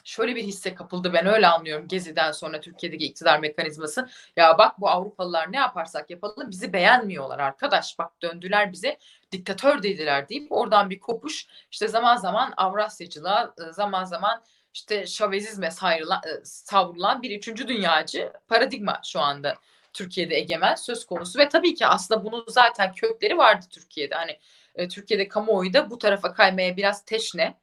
[0.04, 4.08] şöyle bir hisse kapıldı ben öyle anlıyorum Gezi'den sonra Türkiye'deki iktidar mekanizması.
[4.36, 7.98] Ya bak bu Avrupalılar ne yaparsak yapalım bizi beğenmiyorlar arkadaş.
[7.98, 8.98] Bak döndüler bize
[9.32, 14.42] diktatör dediler deyip oradan bir kopuş işte zaman zaman Avrasyacılığa zaman zaman
[14.74, 19.54] işte Şavezizme savrılan, savrulan bir üçüncü dünyacı paradigma şu anda
[19.92, 24.14] Türkiye'de egemen söz konusu ve tabii ki aslında bunun zaten kökleri vardı Türkiye'de.
[24.14, 24.38] Hani
[24.74, 27.54] e, Türkiye'de kamuoyu da bu tarafa kaymaya biraz teşne.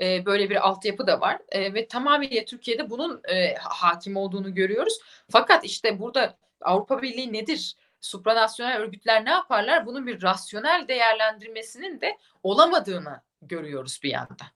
[0.00, 4.98] E, böyle bir altyapı da var e, ve tamamıyla Türkiye'de bunun e, hakim olduğunu görüyoruz.
[5.30, 7.76] Fakat işte burada Avrupa Birliği nedir?
[8.00, 9.86] Supranasyonel örgütler ne yaparlar?
[9.86, 14.48] Bunun bir rasyonel değerlendirmesinin de olamadığını görüyoruz bir yandan.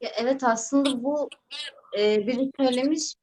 [0.00, 1.28] Ya evet aslında bu
[1.98, 3.14] e, biri söylemiş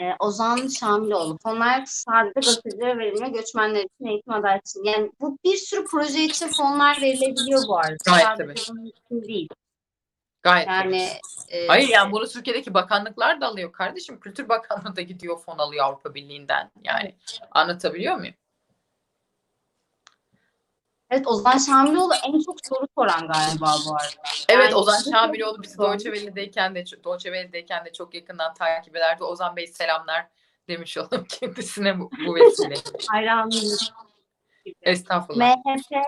[0.00, 1.38] e, Ozan Şamiloğlu.
[1.42, 4.84] Fonlar sadece gazetecilere verilme göçmenler için eğitim aday için.
[4.84, 7.96] Yani bu bir sürü proje için fonlar verilebiliyor bu arada.
[8.04, 9.48] Gayet Sadece bunun için değil.
[10.42, 10.68] Gayet.
[10.68, 11.08] Yani
[11.48, 14.20] e, Hayır yani bunu Türkiye'deki bakanlıklar da alıyor kardeşim.
[14.20, 16.70] Kültür Bakanlığı da gidiyor fon alıyor Avrupa Birliği'nden.
[16.84, 17.14] Yani
[17.50, 18.34] anlatabiliyor muyum?
[21.14, 24.28] Evet Ozan Şamiloğlu en çok soru soran galiba bu arada.
[24.48, 25.78] Evet Yani Ozan Şamiloğlu sormuş.
[25.78, 29.24] Deutsche Welle'deyken de Deutsche Welle'deyken de çok yakından takip ederdi.
[29.24, 30.26] Ozan Bey selamlar
[30.68, 32.74] demiş olalım kendisine bu, bu vesile.
[33.08, 33.78] Hayranlıyım.
[34.82, 35.56] Estağfurullah.
[35.56, 36.04] MHP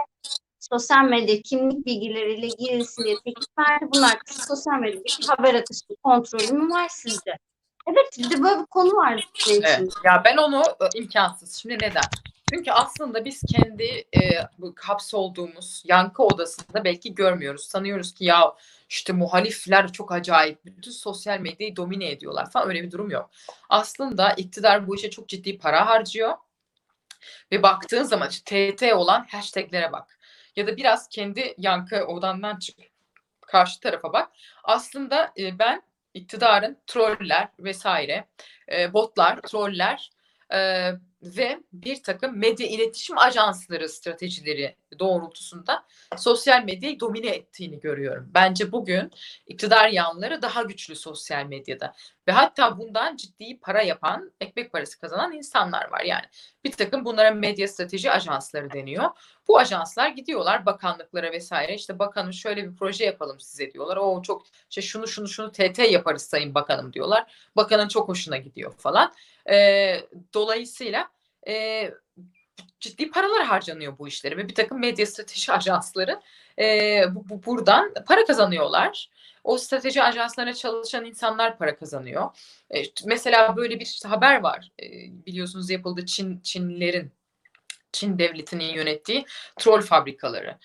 [0.61, 3.89] sosyal medya kimlik bilgileriyle girilsin diye teklif verdi.
[3.95, 7.39] Bunlar sosyal medyadaki haber akışı kontrolü mü var sizce?
[7.87, 9.29] Evet bir de böyle bir konu var.
[9.51, 9.93] Evet.
[10.05, 11.55] Ya ben onu e, imkansız.
[11.55, 12.03] Şimdi neden?
[12.51, 13.85] Çünkü aslında biz kendi
[14.17, 17.65] e, bu hapsolduğumuz yankı odasında belki görmüyoruz.
[17.65, 18.55] Sanıyoruz ki ya
[18.89, 20.65] işte muhalifler çok acayip.
[20.65, 22.69] Bütün sosyal medyayı domine ediyorlar falan.
[22.69, 23.31] Öyle bir durum yok.
[23.69, 26.35] Aslında iktidar bu işe çok ciddi para harcıyor.
[27.53, 30.19] Ve baktığın zaman işte TT olan hashtaglere bak.
[30.57, 32.77] Ya da biraz kendi yankı odandan çık.
[33.41, 34.31] Karşı tarafa bak.
[34.65, 35.83] Aslında e, ben
[36.15, 38.25] iktidarın troller vesaire,
[38.73, 40.11] e, botlar, troller
[40.53, 40.91] e,
[41.37, 45.85] ve bir takım medya iletişim ajansları stratejileri doğrultusunda
[46.17, 48.31] sosyal medyayı domine ettiğini görüyorum.
[48.35, 49.11] Bence bugün
[49.47, 51.95] iktidar yanları daha güçlü sosyal medyada
[52.29, 56.01] ve hatta bundan ciddi para yapan, ekmek parası kazanan insanlar var.
[56.01, 56.25] Yani
[56.65, 59.11] bir takım bunlara medya strateji ajansları deniyor.
[59.49, 63.97] Bu ajanslar gidiyorlar bakanlıklara vesaire işte bakanım şöyle bir proje yapalım size diyorlar.
[63.97, 67.51] O çok işte şunu şunu şunu TT yaparız sayın bakanım diyorlar.
[67.57, 69.13] Bakanın çok hoşuna gidiyor falan.
[69.51, 70.01] Ee,
[70.35, 71.16] dolayısıyla
[71.47, 71.91] e,
[72.81, 76.21] ciddi paralar harcanıyor bu işlere ve bir takım medya strateji ajansları
[76.59, 79.11] e, bu, bu, buradan para kazanıyorlar.
[79.45, 82.31] O strateji ajanslarına çalışan insanlar para kazanıyor.
[82.75, 84.71] E, mesela böyle bir haber var.
[84.83, 84.87] E,
[85.27, 87.13] biliyorsunuz yapıldı Çin Çinlilerin
[87.93, 89.25] Çin devletinin yönettiği
[89.57, 90.59] troll fabrikaları.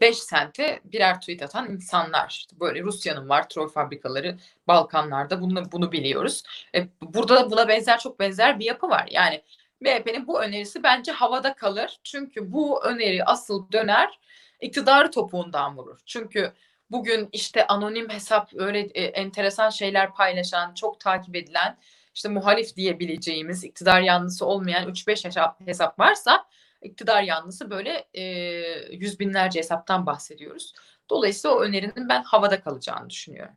[0.00, 2.46] 5 sente birer tweet atan insanlar.
[2.60, 6.42] Böyle Rusya'nın var troll fabrikaları Balkanlarda bunu bunu biliyoruz.
[6.74, 9.08] E, burada da buna benzer çok benzer bir yapı var.
[9.10, 9.42] Yani
[9.84, 12.00] MHP'nin bu önerisi bence havada kalır.
[12.04, 14.18] Çünkü bu öneri asıl döner
[14.60, 15.98] iktidarı topuğundan vurur.
[16.06, 16.52] Çünkü
[16.90, 21.78] bugün işte anonim hesap öyle e, enteresan şeyler paylaşan, çok takip edilen
[22.14, 26.44] işte muhalif diyebileceğimiz iktidar yanlısı olmayan 3-5 hesap, hesap varsa
[26.82, 28.22] iktidar yanlısı böyle e,
[28.90, 30.72] yüz binlerce hesaptan bahsediyoruz.
[31.10, 33.56] Dolayısıyla o önerinin ben havada kalacağını düşünüyorum.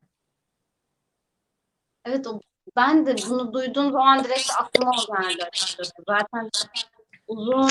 [2.05, 2.41] Evet o,
[2.77, 5.91] ben de bunu duyduğum zaman direkt aklıma o geldi açıkçası.
[6.07, 6.49] Zaten
[7.27, 7.69] uzun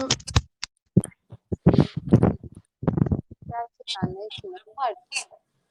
[3.49, 4.95] gerçekten ne için var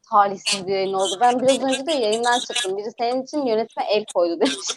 [0.10, 1.18] talihsiz bir yayın oldu.
[1.22, 2.78] Ben biraz önce de yayından çıktım.
[2.78, 4.68] Biri senin için yönetime el koydu demiş.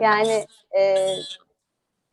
[0.00, 0.46] yani
[0.78, 1.06] e,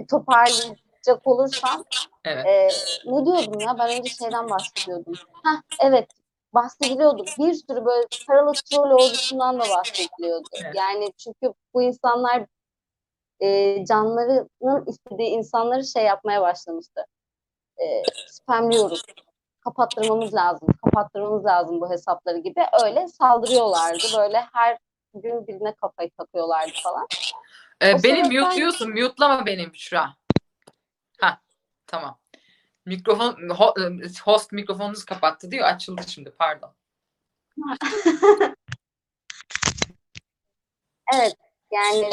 [0.09, 1.83] toparlayacak olursam
[2.25, 2.45] Evet.
[2.45, 2.67] e,
[3.05, 3.75] ne diyordum ya?
[3.79, 5.13] Ben önce şeyden bahsediyordum.
[5.43, 6.07] Heh, evet
[6.55, 7.25] bahsediliyordu.
[7.39, 10.47] Bir sürü böyle paralı troll ordusundan da bahsediliyordu.
[10.63, 10.75] Evet.
[10.75, 12.45] Yani çünkü bu insanlar
[13.39, 17.05] e, canlarının istediği insanları şey yapmaya başlamıştı.
[17.77, 19.03] E, spamliyoruz.
[19.59, 20.67] Kapattırmamız lazım.
[20.85, 22.65] Kapattırmamız lazım bu hesapları gibi.
[22.83, 24.03] Öyle saldırıyorlardı.
[24.17, 24.77] Böyle her
[25.13, 27.07] gün birine kafayı takıyorlardı falan.
[27.81, 28.89] Ee, O beni mute'luyorsun.
[28.89, 30.09] Mute'lama beni Büşra.
[31.21, 31.37] Ha
[31.87, 32.17] tamam.
[32.85, 35.65] Mikrofon ho- host mikrofonunuzu kapattı diyor.
[35.65, 36.71] Açıldı şimdi pardon.
[41.13, 41.35] Evet
[41.71, 42.09] yani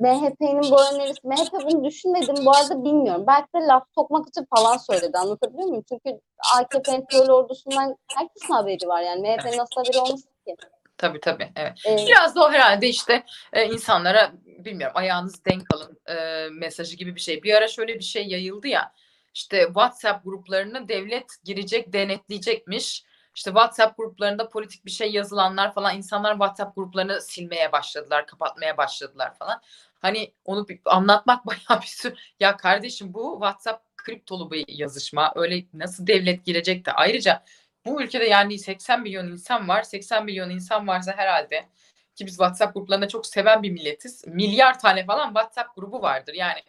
[0.00, 3.24] MHP'nin bu önerisi, MHP bunu düşünmedim bu arada bilmiyorum.
[3.26, 5.84] Belki de laf sokmak için falan söyledi anlatabiliyor muyum?
[5.88, 6.20] Çünkü
[6.54, 10.56] AKP'nin troll ordusundan herkesin haberi var yani MHP'nin nasıl haberi olmasın ki?
[10.98, 11.72] Tabii tabii evet.
[11.86, 16.14] Ee, Biraz da o herhalde işte e, insanlara bilmiyorum ayağınız denk alın e,
[16.52, 17.42] mesajı gibi bir şey.
[17.42, 18.92] Bir ara şöyle bir şey yayıldı ya
[19.34, 23.04] işte WhatsApp gruplarını devlet girecek denetleyecekmiş.
[23.36, 29.34] İşte WhatsApp gruplarında politik bir şey yazılanlar falan insanlar WhatsApp gruplarını silmeye başladılar, kapatmaya başladılar
[29.38, 29.60] falan.
[30.00, 32.14] Hani onu bir anlatmak bayağı bir sürü.
[32.40, 35.32] Ya kardeşim bu WhatsApp kriptolu bir yazışma.
[35.36, 37.44] Öyle nasıl devlet girecek de ayrıca
[37.86, 39.82] bu ülkede yani 80 milyon insan var.
[39.82, 41.68] 80 milyon insan varsa herhalde
[42.14, 44.26] ki biz WhatsApp gruplarında çok seven bir milletiz.
[44.26, 46.34] Milyar tane falan WhatsApp grubu vardır.
[46.34, 46.60] Yani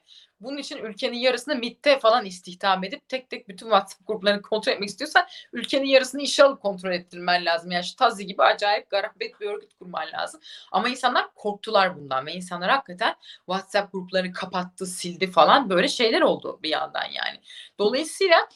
[0.41, 4.89] bunun için ülkenin yarısını MIT'te falan istihdam edip tek tek bütün WhatsApp gruplarını kontrol etmek
[4.89, 7.71] istiyorsan ülkenin yarısını işe alıp kontrol ettirmen lazım.
[7.71, 10.41] Yani şu Tazi gibi acayip garabet bir örgüt kurman lazım.
[10.71, 13.15] Ama insanlar korktular bundan ve insanlar hakikaten
[13.45, 17.41] WhatsApp gruplarını kapattı, sildi falan böyle şeyler oldu bir yandan yani.
[17.79, 18.47] Dolayısıyla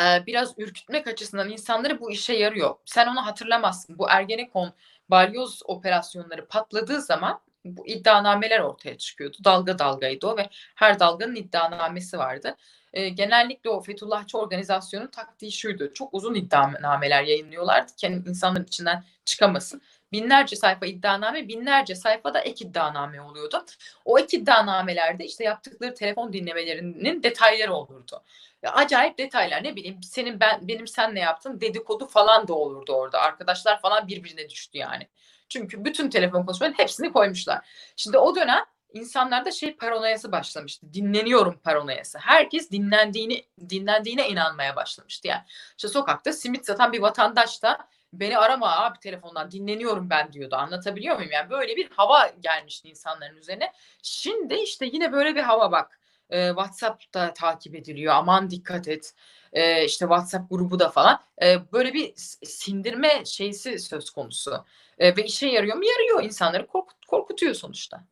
[0.00, 2.74] e, biraz ürkütmek açısından insanları bu işe yarıyor.
[2.84, 3.98] Sen onu hatırlamazsın.
[3.98, 4.74] Bu Ergenekon
[5.08, 9.36] balyoz operasyonları patladığı zaman bu iddianameler ortaya çıkıyordu.
[9.44, 12.56] Dalga dalgaydı o ve her dalganın iddianamesi vardı.
[12.92, 15.92] E, genellikle o Fethullahçı organizasyonun taktiği şuydu.
[15.94, 19.82] Çok uzun iddianameler yayınlıyorlardı ki hani insanların içinden çıkamasın.
[20.12, 23.64] Binlerce sayfa iddianame, binlerce sayfa da ek iddianame oluyordu.
[24.04, 28.22] O ek iddianamelerde işte yaptıkları telefon dinlemelerinin detayları olurdu.
[28.62, 33.20] Ya acayip detaylar ne bileyim senin ben benim senle yaptığım dedikodu falan da olurdu orada.
[33.20, 35.08] Arkadaşlar falan birbirine düştü yani.
[35.54, 37.68] Çünkü bütün telefon konuşmaların hepsini koymuşlar.
[37.96, 40.86] Şimdi o dönem insanlarda şey paranoyası başlamıştı.
[40.94, 42.18] Dinleniyorum paranoyası.
[42.18, 45.42] Herkes dinlendiğini dinlendiğine inanmaya başlamıştı yani.
[45.76, 47.78] İşte sokakta simit satan bir vatandaş da
[48.12, 50.56] beni arama abi telefondan dinleniyorum ben diyordu.
[50.56, 51.32] Anlatabiliyor muyum?
[51.32, 53.72] Yani böyle bir hava gelmişti insanların üzerine.
[54.02, 56.00] Şimdi işte yine böyle bir hava bak.
[56.34, 58.14] Ee, WhatsApp'ta takip ediliyor.
[58.14, 59.14] Aman dikkat et.
[59.52, 61.20] Ee, işte WhatsApp grubu da falan.
[61.42, 62.12] Ee, böyle bir
[62.44, 64.64] sindirme şeysi söz konusu.
[64.98, 65.84] Ee, ve işe yarıyor mu?
[65.84, 66.22] Yarıyor.
[66.22, 68.04] İnsanları korkut, korkutuyor sonuçta.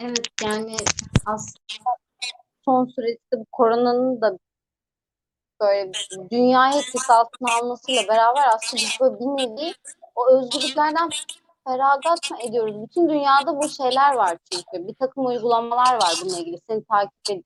[0.00, 0.76] Evet yani
[1.26, 1.96] aslında
[2.64, 4.38] son süreçte bu koronanın da
[5.60, 5.92] böyle
[6.30, 9.74] dünyayı etkisi altına almasıyla beraber aslında biz böyle bir nevi
[10.14, 11.08] o özgürlüklerden
[11.66, 12.82] feragat mı ediyoruz?
[12.82, 14.88] Bütün dünyada bu şeyler var çünkü.
[14.88, 16.58] Bir takım uygulamalar var bununla ilgili.
[16.68, 17.42] Seni takip ed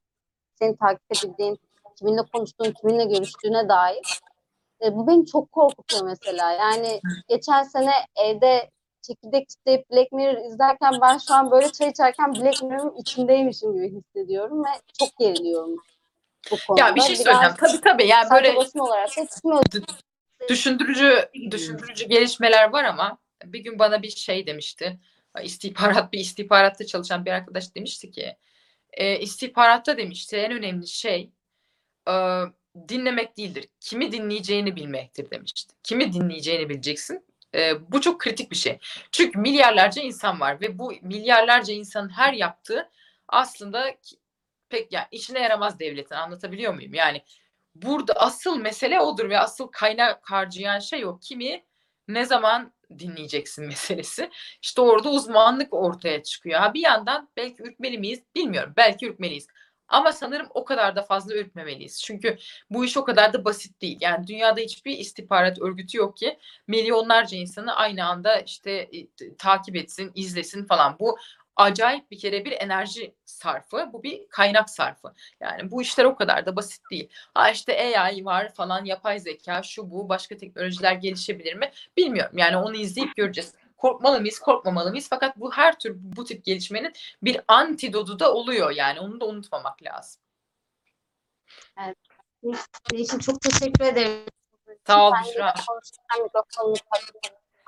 [0.58, 1.58] seni takip edildiğin,
[1.98, 4.20] kiminle konuştuğun, kiminle görüştüğüne dair.
[4.84, 6.52] E, bu beni çok korkutuyor mesela.
[6.52, 8.70] Yani geçen sene evde
[9.02, 13.92] çekirdek çitleyip Black Mirror izlerken ben şu an böyle çay içerken Black Mirror'ın içindeymişim gibi
[13.92, 15.76] hissediyorum ve çok geriliyorum
[16.50, 16.82] bu konuda.
[16.82, 17.54] Ya bir şey söyleyeceğim.
[17.58, 18.06] Tabii tabii.
[18.06, 19.10] Yani böyle olarak
[20.48, 24.98] düşündürücü düşündürücü gelişmeler var ama bir gün bana bir şey demişti.
[25.42, 28.36] İstihbarat bir istihbaratta çalışan bir arkadaş demişti ki
[28.92, 31.30] e, istihbaratta demişti en önemli şey
[32.08, 32.42] e,
[32.88, 33.68] dinlemek değildir.
[33.80, 35.74] Kimi dinleyeceğini bilmektir demişti.
[35.82, 37.24] Kimi dinleyeceğini bileceksin.
[37.54, 38.78] E, bu çok kritik bir şey.
[39.12, 42.90] Çünkü milyarlarca insan var ve bu milyarlarca insanın her yaptığı
[43.28, 43.94] aslında
[44.68, 46.94] pek yani işine yaramaz devletin anlatabiliyor muyum?
[46.94, 47.22] Yani
[47.74, 51.18] burada asıl mesele odur ve asıl kaynak harcayan şey o.
[51.18, 51.64] Kimi
[52.08, 54.30] ne zaman dinleyeceksin meselesi.
[54.62, 56.60] İşte orada uzmanlık ortaya çıkıyor.
[56.60, 58.22] Ha bir yandan belki ürkmeli miyiz?
[58.34, 58.72] Bilmiyorum.
[58.76, 59.46] Belki ürkmeliyiz.
[59.88, 62.02] Ama sanırım o kadar da fazla ürkmemeliyiz.
[62.02, 62.38] Çünkü
[62.70, 63.98] bu iş o kadar da basit değil.
[64.00, 68.90] Yani dünyada hiçbir istihbarat örgütü yok ki milyonlarca insanı aynı anda işte
[69.38, 70.96] takip etsin, izlesin falan.
[71.00, 71.18] Bu
[71.58, 73.92] acayip bir kere bir enerji sarfı.
[73.92, 75.14] Bu bir kaynak sarfı.
[75.40, 77.08] Yani bu işler o kadar da basit değil.
[77.34, 81.70] Ha işte AI var falan, yapay zeka, şu bu, başka teknolojiler gelişebilir mi?
[81.96, 82.38] Bilmiyorum.
[82.38, 83.54] Yani onu izleyip göreceğiz.
[83.76, 85.06] Korkmalı mıyız, korkmamalı mıyız?
[85.10, 86.92] Fakat bu her tür bu tip gelişmenin
[87.22, 88.70] bir antidodu da oluyor.
[88.70, 90.22] Yani onu da unutmamak lazım.
[91.80, 91.96] Evet.
[92.92, 94.24] için çok teşekkür ederim.
[94.86, 95.54] Sağ ol Büşra.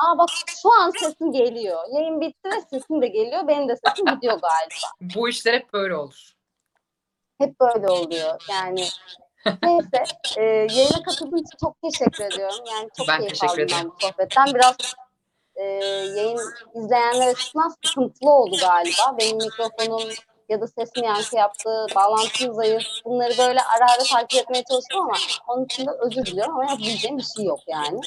[0.04, 0.28] Aa bak
[0.62, 1.78] şu an sesim geliyor.
[1.92, 3.48] Yayın bitti ve sesim de geliyor.
[3.48, 5.14] Benim de sesim gidiyor galiba.
[5.16, 6.32] Bu işler hep böyle olur.
[7.38, 8.42] Hep böyle oluyor.
[8.50, 8.84] Yani
[9.62, 10.04] neyse.
[10.36, 12.64] E, yayına katıldığın için çok teşekkür ediyorum.
[12.72, 13.78] Yani çok ben keyif teşekkür aldım ederim.
[13.82, 14.54] ben bu sohbetten.
[14.54, 14.76] Biraz
[15.56, 15.64] e,
[16.16, 16.40] yayın
[16.74, 19.18] izleyenler açısından sıkıntılı oldu galiba.
[19.18, 20.10] Benim mikrofonum
[20.48, 22.84] ya da sesim yankı yaptığı, bağlantım zayıf.
[23.04, 25.12] Bunları böyle ara ara takip etmeye çalıştım ama
[25.48, 28.00] onun için de özür diliyorum ama yapabileceğim bir şey yok yani.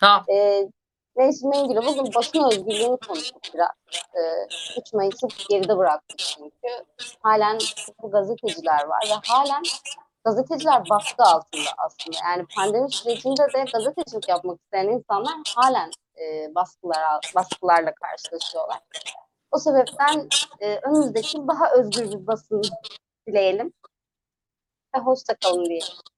[0.00, 0.24] Ha.
[0.32, 0.68] E,
[1.16, 3.70] Neyse ilgili bugün basın özgürlüğünü konuştuk biraz.
[4.14, 6.84] Ee, 3 Mayıs'ı geride bıraktık çünkü.
[7.22, 7.58] Halen
[8.02, 9.62] bu gazeteciler var ve halen
[10.24, 12.16] gazeteciler baskı altında aslında.
[12.24, 15.90] Yani pandemi sürecinde de gazetecilik yapmak isteyen insanlar halen
[16.20, 18.78] e, baskılar, baskılarla karşılaşıyorlar.
[19.50, 20.28] O sebepten
[20.60, 22.62] e, önümüzdeki daha özgür bir basın
[23.28, 23.72] dileyelim.
[24.96, 26.09] Ve hoşça kalın diyelim.